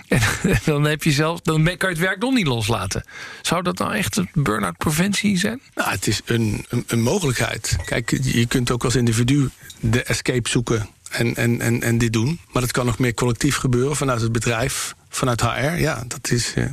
en 0.07 0.21
dan 0.65 0.83
heb 0.83 1.03
je 1.03 1.11
zelf, 1.11 1.41
dan 1.41 1.63
kan 1.63 1.75
je 1.79 1.85
het 1.87 1.97
werk 1.97 2.19
nog 2.19 2.33
niet 2.33 2.47
loslaten. 2.47 3.03
Zou 3.41 3.61
dat 3.63 3.77
nou 3.77 3.93
echt 3.95 4.17
een 4.17 4.29
burn-out 4.33 4.77
preventie 4.77 5.37
zijn? 5.37 5.61
Nou, 5.75 5.89
het 5.89 6.07
is 6.07 6.21
een, 6.25 6.65
een, 6.69 6.83
een 6.87 7.01
mogelijkheid. 7.01 7.75
Kijk, 7.85 8.19
je 8.23 8.45
kunt 8.47 8.71
ook 8.71 8.83
als 8.83 8.95
individu 8.95 9.49
de 9.79 10.03
escape 10.03 10.49
zoeken 10.49 10.89
en, 11.13 11.35
en, 11.35 11.61
en, 11.61 11.81
en 11.81 11.97
dit 11.97 12.13
doen. 12.13 12.39
Maar 12.51 12.61
dat 12.61 12.71
kan 12.71 12.85
nog 12.85 12.99
meer 12.99 13.13
collectief 13.13 13.55
gebeuren 13.55 13.95
vanuit 13.95 14.21
het 14.21 14.31
bedrijf, 14.31 14.95
vanuit 15.09 15.41
HR. 15.41 15.77
Ja, 15.77 16.03
dat, 16.07 16.31
is, 16.31 16.53
eh, 16.53 16.65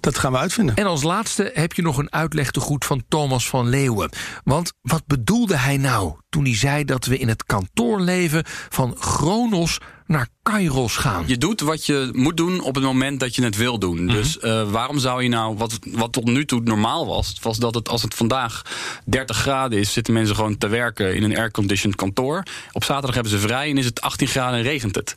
dat 0.00 0.18
gaan 0.18 0.32
we 0.32 0.38
uitvinden. 0.38 0.74
En 0.76 0.86
als 0.86 1.02
laatste 1.02 1.50
heb 1.54 1.72
je 1.72 1.82
nog 1.82 1.98
een 1.98 2.12
uitleg 2.12 2.50
te 2.50 2.60
goed 2.60 2.84
van 2.84 3.04
Thomas 3.08 3.48
van 3.48 3.68
Leeuwen. 3.68 4.10
Want 4.44 4.72
wat 4.80 5.02
bedoelde 5.06 5.56
hij 5.56 5.76
nou 5.76 6.14
toen 6.28 6.44
hij 6.44 6.56
zei 6.56 6.84
dat 6.84 7.06
we 7.06 7.18
in 7.18 7.28
het 7.28 7.44
kantoorleven 7.44 8.42
van 8.68 8.96
Chronos 8.98 9.78
naar 10.06 10.28
Kairos 10.44 10.96
gaan? 10.96 11.24
Je 11.26 11.38
doet 11.38 11.60
wat 11.60 11.86
je 11.86 12.10
moet 12.12 12.36
doen 12.36 12.60
op 12.60 12.74
het 12.74 12.84
moment 12.84 13.20
dat 13.20 13.34
je 13.34 13.42
het 13.44 13.56
wil 13.56 13.78
doen. 13.78 14.06
Dus 14.06 14.38
eh, 14.38 14.70
waarom 14.70 14.98
zou 14.98 15.22
je 15.22 15.28
nou, 15.28 15.56
wat, 15.56 15.78
wat 15.90 16.12
tot 16.12 16.24
nu 16.24 16.44
toe 16.44 16.60
normaal 16.64 17.06
was, 17.06 17.34
was 17.42 17.58
dat 17.58 17.74
het 17.74 17.88
als 17.88 18.02
het 18.02 18.14
vandaag 18.14 18.62
30 19.04 19.36
graden 19.36 19.78
is, 19.78 19.92
zitten 19.92 20.12
mensen 20.12 20.34
gewoon 20.34 20.58
te 20.58 20.68
werken 20.68 21.14
in 21.14 21.22
een 21.22 21.36
airconditioned 21.36 21.96
kantoor. 21.96 22.42
Op 22.72 22.84
zaterdag 22.84 23.14
hebben 23.14 23.32
ze 23.32 23.38
vrij 23.38 23.70
en 23.70 23.78
is 23.78 23.84
het 23.84 24.00
18 24.00 24.26
graden 24.26 24.58
en 24.58 24.64
regent 24.64 24.94
het. 24.94 25.14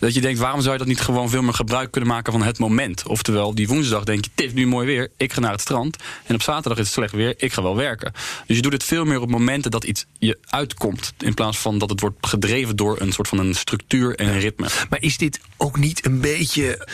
Dat 0.00 0.14
je 0.14 0.20
denkt, 0.20 0.38
waarom 0.38 0.60
zou 0.60 0.72
je 0.72 0.78
dat 0.78 0.88
niet 0.88 1.00
gewoon 1.00 1.30
veel 1.30 1.42
meer 1.42 1.54
gebruik 1.54 1.90
kunnen 1.90 2.10
maken 2.10 2.32
van 2.32 2.42
het 2.42 2.58
moment? 2.58 3.06
Oftewel, 3.06 3.54
die 3.54 3.68
woensdag 3.68 4.04
denk 4.04 4.24
je, 4.24 4.30
het 4.34 4.44
is 4.44 4.52
nu 4.52 4.66
mooi 4.66 4.86
weer, 4.86 5.10
ik 5.16 5.32
ga 5.32 5.40
naar 5.40 5.52
het 5.52 5.60
strand. 5.60 5.96
En 6.26 6.34
op 6.34 6.42
zaterdag 6.42 6.78
is 6.78 6.84
het 6.84 6.94
slecht 6.94 7.12
weer, 7.12 7.34
ik 7.36 7.52
ga 7.52 7.62
wel 7.62 7.76
werken. 7.76 8.12
Dus 8.46 8.56
je 8.56 8.62
doet 8.62 8.72
het 8.72 8.84
veel 8.84 9.04
meer 9.04 9.20
op 9.20 9.30
momenten 9.30 9.70
dat 9.70 9.84
iets 9.84 10.06
je 10.18 10.38
uitkomt, 10.48 11.12
in 11.18 11.34
plaats 11.34 11.58
van 11.58 11.78
dat 11.78 11.90
het 11.90 12.00
wordt 12.00 12.26
gedreven 12.26 12.76
door 12.76 13.00
een 13.00 13.12
soort 13.12 13.28
van 13.28 13.38
een 13.38 13.54
structuur 13.54 14.14
en 14.14 14.28
een 14.28 14.40
ritme. 14.40 14.67
Maar 14.90 15.02
is 15.02 15.16
dit 15.16 15.40
ook 15.56 15.78
niet 15.78 16.06
een 16.06 16.20
beetje 16.20 16.86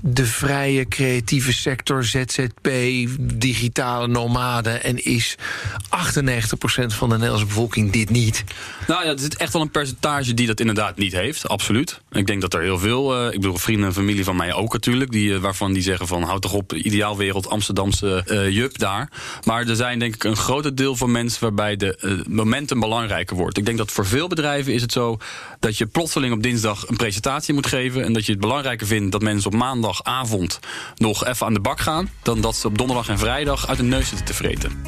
de 0.00 0.26
vrije 0.26 0.88
creatieve 0.88 1.52
sector, 1.52 2.04
ZZP, 2.04 2.68
digitale 3.20 4.06
nomaden 4.06 4.82
en 4.82 5.04
is 5.04 5.36
98% 5.36 5.38
van 6.86 7.08
de 7.08 7.14
Nederlandse 7.14 7.46
bevolking 7.46 7.92
dit 7.92 8.10
niet? 8.10 8.44
Nou 8.86 9.04
ja, 9.04 9.10
er 9.10 9.18
zit 9.18 9.36
echt 9.36 9.52
wel 9.52 9.62
een 9.62 9.70
percentage 9.70 10.34
die 10.34 10.46
dat 10.46 10.60
inderdaad 10.60 10.96
niet 10.96 11.12
heeft, 11.12 11.48
absoluut. 11.48 12.00
Ik 12.10 12.26
denk 12.26 12.40
dat 12.40 12.54
er 12.54 12.62
heel 12.62 12.78
veel, 12.78 13.26
uh, 13.26 13.32
ik 13.32 13.40
bedoel 13.40 13.56
vrienden 13.56 13.86
en 13.86 13.94
familie 13.94 14.24
van 14.24 14.36
mij 14.36 14.52
ook 14.54 14.72
natuurlijk, 14.72 15.10
die, 15.10 15.30
uh, 15.30 15.38
waarvan 15.38 15.72
die 15.72 15.82
zeggen 15.82 16.06
van 16.06 16.22
houd 16.22 16.42
toch 16.42 16.52
op, 16.52 16.72
ideaalwereld, 16.72 17.48
Amsterdamse 17.48 18.24
uh, 18.26 18.50
jup 18.50 18.78
daar. 18.78 19.10
Maar 19.44 19.66
er 19.66 19.76
zijn 19.76 19.98
denk 19.98 20.14
ik 20.14 20.24
een 20.24 20.36
groot 20.36 20.76
deel 20.76 20.96
van 20.96 21.10
mensen 21.10 21.42
waarbij 21.42 21.76
de 21.76 22.24
momentum 22.28 22.80
belangrijker 22.80 23.36
wordt. 23.36 23.58
Ik 23.58 23.64
denk 23.64 23.78
dat 23.78 23.90
voor 23.90 24.06
veel 24.06 24.28
bedrijven 24.28 24.72
is 24.72 24.82
het 24.82 24.92
zo 24.92 25.18
dat 25.60 25.78
je 25.78 25.86
plotseling 25.86 26.34
op 26.34 26.42
dinsdag 26.42 26.88
een 26.88 26.96
presentatie 26.96 27.21
moet 27.54 27.66
geven 27.66 28.04
en 28.04 28.12
dat 28.12 28.26
je 28.26 28.32
het 28.32 28.40
belangrijker 28.40 28.86
vindt 28.86 29.12
dat 29.12 29.22
mensen 29.22 29.52
op 29.52 29.58
maandagavond 29.58 30.58
nog 30.96 31.26
even 31.26 31.46
aan 31.46 31.54
de 31.54 31.60
bak 31.60 31.80
gaan, 31.80 32.10
dan 32.22 32.40
dat 32.40 32.56
ze 32.56 32.66
op 32.66 32.78
donderdag 32.78 33.08
en 33.08 33.18
vrijdag 33.18 33.68
uit 33.68 33.78
de 33.78 33.84
neus 33.84 34.08
zitten 34.08 34.26
te 34.26 34.34
vreten. 34.34 34.82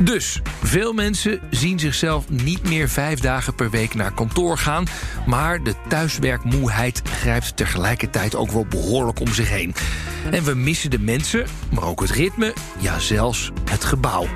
Dus 0.00 0.40
veel 0.62 0.92
mensen 0.92 1.40
zien 1.50 1.78
zichzelf 1.78 2.28
niet 2.28 2.68
meer 2.68 2.88
vijf 2.88 3.20
dagen 3.20 3.54
per 3.54 3.70
week 3.70 3.94
naar 3.94 4.12
kantoor 4.12 4.58
gaan. 4.58 4.84
Maar 5.26 5.62
de 5.62 5.74
thuiswerkmoeheid 5.88 7.02
grijpt 7.04 7.56
tegelijkertijd 7.56 8.34
ook 8.34 8.50
wel 8.50 8.66
behoorlijk 8.66 9.20
om 9.20 9.34
zich 9.34 9.48
heen. 9.48 9.74
En 10.30 10.44
we 10.44 10.54
missen 10.54 10.90
de 10.90 10.98
mensen, 10.98 11.46
maar 11.70 11.84
ook 11.84 12.00
het 12.00 12.10
ritme, 12.10 12.54
ja 12.78 12.98
zelfs 12.98 13.50
het 13.70 13.84
gebouw. 13.84 14.26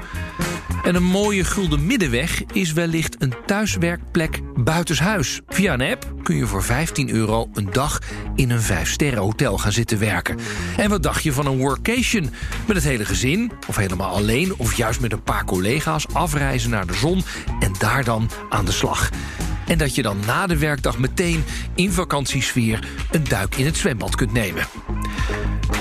En 0.82 0.94
een 0.94 1.02
mooie 1.02 1.44
gulden 1.44 1.86
middenweg 1.86 2.42
is 2.52 2.72
wellicht 2.72 3.22
een 3.22 3.34
thuiswerkplek 3.46 4.40
buitenshuis. 4.56 5.40
Via 5.48 5.72
een 5.72 5.90
app 5.90 6.12
kun 6.22 6.36
je 6.36 6.46
voor 6.46 6.62
15 6.62 7.10
euro 7.10 7.48
een 7.52 7.68
dag 7.72 7.98
in 8.34 8.50
een 8.50 8.62
5-sterren 8.62 9.18
hotel 9.18 9.58
gaan 9.58 9.72
zitten 9.72 9.98
werken. 9.98 10.38
En 10.76 10.90
wat 10.90 11.02
dacht 11.02 11.22
je 11.22 11.32
van 11.32 11.46
een 11.46 11.58
workation? 11.58 12.30
Met 12.66 12.76
het 12.76 12.84
hele 12.84 13.04
gezin, 13.04 13.52
of 13.66 13.76
helemaal 13.76 14.14
alleen, 14.14 14.54
of 14.56 14.76
juist 14.76 15.00
met 15.00 15.12
een 15.12 15.22
paar 15.22 15.44
collega's 15.44 16.06
afreizen 16.12 16.70
naar 16.70 16.86
de 16.86 16.94
zon 16.94 17.22
en 17.60 17.72
daar 17.78 18.04
dan 18.04 18.30
aan 18.48 18.64
de 18.64 18.72
slag. 18.72 19.10
En 19.66 19.78
dat 19.78 19.94
je 19.94 20.02
dan 20.02 20.16
na 20.26 20.46
de 20.46 20.58
werkdag 20.58 20.98
meteen 20.98 21.44
in 21.74 21.92
vakantiesfeer 21.92 22.88
een 23.10 23.24
duik 23.24 23.56
in 23.56 23.64
het 23.64 23.76
zwembad 23.76 24.14
kunt 24.14 24.32
nemen. 24.32 24.66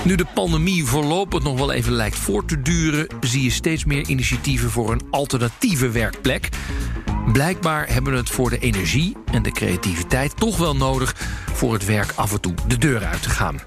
Nu 0.04 0.16
de 0.16 0.26
pandemie 0.34 0.86
voorlopig 0.86 1.44
nog 1.44 1.58
wel 1.58 1.72
even 1.72 1.92
lijkt 1.92 2.18
voort 2.18 2.48
te 2.48 2.62
duren, 2.62 3.08
zie 3.22 3.44
je 3.44 3.50
steeds 3.50 3.86
meer 3.86 4.08
initiatieven 4.08 4.70
voor 4.70 4.92
een 4.92 5.02
alternatieve 5.12 5.90
werkplek. 5.90 6.50
Blijkbaar 7.32 7.88
hebben 7.88 8.12
we 8.14 8.20
het 8.20 8.30
voor 8.30 8.50
de 8.50 8.60
energie 8.60 9.16
en 9.32 9.44
de 9.44 9.52
creativiteit 9.52 10.38
toch 10.38 10.58
wel 10.58 10.76
nodig 10.76 11.16
voor 11.54 11.74
het 11.74 11.86
werk 11.86 12.12
af 12.16 12.32
en 12.32 12.42
toe 12.42 12.54
de 12.68 12.78
deur 12.78 13.06
uit 13.06 13.24
te 13.24 13.30
gaan. 13.30 13.60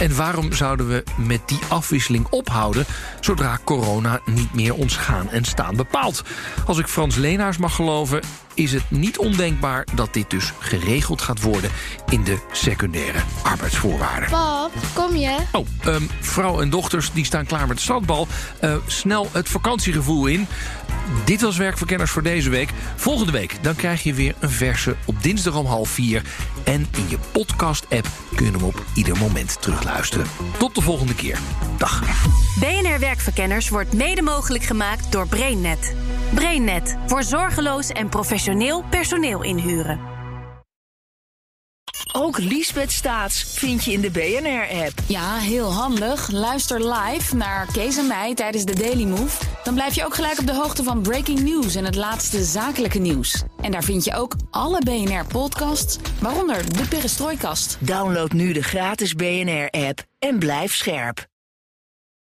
En 0.00 0.16
waarom 0.16 0.52
zouden 0.52 0.88
we 0.88 1.04
met 1.16 1.40
die 1.46 1.60
afwisseling 1.68 2.26
ophouden 2.30 2.84
zodra 3.20 3.58
corona 3.64 4.20
niet 4.24 4.54
meer 4.54 4.74
ons 4.74 4.96
gaan 4.96 5.30
en 5.30 5.44
staan 5.44 5.76
bepaalt? 5.76 6.22
Als 6.66 6.78
ik 6.78 6.86
Frans 6.86 7.16
Leenaars 7.16 7.56
mag 7.56 7.74
geloven, 7.74 8.20
is 8.58 8.72
het 8.72 8.90
niet 8.90 9.18
ondenkbaar 9.18 9.86
dat 9.94 10.14
dit 10.14 10.30
dus 10.30 10.52
geregeld 10.58 11.22
gaat 11.22 11.42
worden 11.42 11.70
in 12.08 12.24
de 12.24 12.38
secundaire 12.52 13.18
arbeidsvoorwaarden. 13.42 14.30
Pap, 14.30 14.72
kom 14.94 15.16
je? 15.16 15.36
Oh, 15.52 15.66
um, 15.86 16.10
vrouw 16.20 16.60
en 16.60 16.70
dochters 16.70 17.12
die 17.12 17.24
staan 17.24 17.46
klaar 17.46 17.66
met 17.66 17.76
de 17.76 17.82
strandbal. 17.82 18.26
Uh, 18.64 18.76
snel 18.86 19.28
het 19.32 19.48
vakantiegevoel 19.48 20.26
in. 20.26 20.46
Dit 21.24 21.40
was 21.40 21.56
Werkverkenners 21.56 22.10
voor 22.10 22.22
deze 22.22 22.50
week. 22.50 22.70
Volgende 22.96 23.32
week 23.32 23.56
dan 23.62 23.74
krijg 23.74 24.02
je 24.02 24.14
weer 24.14 24.34
een 24.38 24.50
verse 24.50 24.96
op 25.04 25.22
dinsdag 25.22 25.56
om 25.56 25.66
half 25.66 25.88
vier. 25.88 26.22
En 26.64 26.86
in 26.96 27.08
je 27.08 27.18
podcast-app 27.32 28.08
kun 28.34 28.46
je 28.46 28.52
hem 28.52 28.62
op 28.62 28.84
ieder 28.94 29.16
moment 29.16 29.62
terugluisteren. 29.62 30.26
Tot 30.58 30.74
de 30.74 30.80
volgende 30.80 31.14
keer. 31.14 31.38
Dag. 31.76 32.02
BNR 32.60 32.98
Werkverkenners 32.98 33.68
wordt 33.68 33.92
mede 33.92 34.22
mogelijk 34.22 34.64
gemaakt 34.64 35.12
door 35.12 35.28
BrainNet. 35.28 35.94
BrainNet 36.34 36.96
voor 37.06 37.22
zorgeloos 37.22 37.88
en 37.88 38.08
professioneel 38.08 38.84
personeel 38.90 39.42
inhuren. 39.42 40.00
Ook 42.12 42.38
Liesbeth 42.38 42.92
Staats 42.92 43.42
vind 43.58 43.84
je 43.84 43.92
in 43.92 44.00
de 44.00 44.10
BNR-app. 44.10 44.92
Ja, 45.06 45.36
heel 45.36 45.72
handig. 45.72 46.30
Luister 46.30 46.92
live 46.94 47.36
naar 47.36 47.66
Kees 47.72 47.96
en 47.96 48.06
mij 48.06 48.34
tijdens 48.34 48.64
de 48.64 48.74
Daily 48.74 49.04
Move. 49.04 49.44
Dan 49.64 49.74
blijf 49.74 49.94
je 49.94 50.04
ook 50.04 50.14
gelijk 50.14 50.38
op 50.38 50.46
de 50.46 50.54
hoogte 50.54 50.82
van 50.82 51.02
breaking 51.02 51.40
news 51.40 51.74
en 51.74 51.84
het 51.84 51.96
laatste 51.96 52.44
zakelijke 52.44 52.98
nieuws. 52.98 53.42
En 53.60 53.70
daar 53.70 53.84
vind 53.84 54.04
je 54.04 54.14
ook 54.14 54.34
alle 54.50 54.80
BNR-podcasts, 54.84 55.98
waaronder 56.20 56.76
de 56.76 56.88
Perestrooikast. 56.88 57.76
Download 57.80 58.32
nu 58.32 58.52
de 58.52 58.62
gratis 58.62 59.14
BNR-app 59.14 60.02
en 60.18 60.38
blijf 60.38 60.74
scherp. 60.74 61.26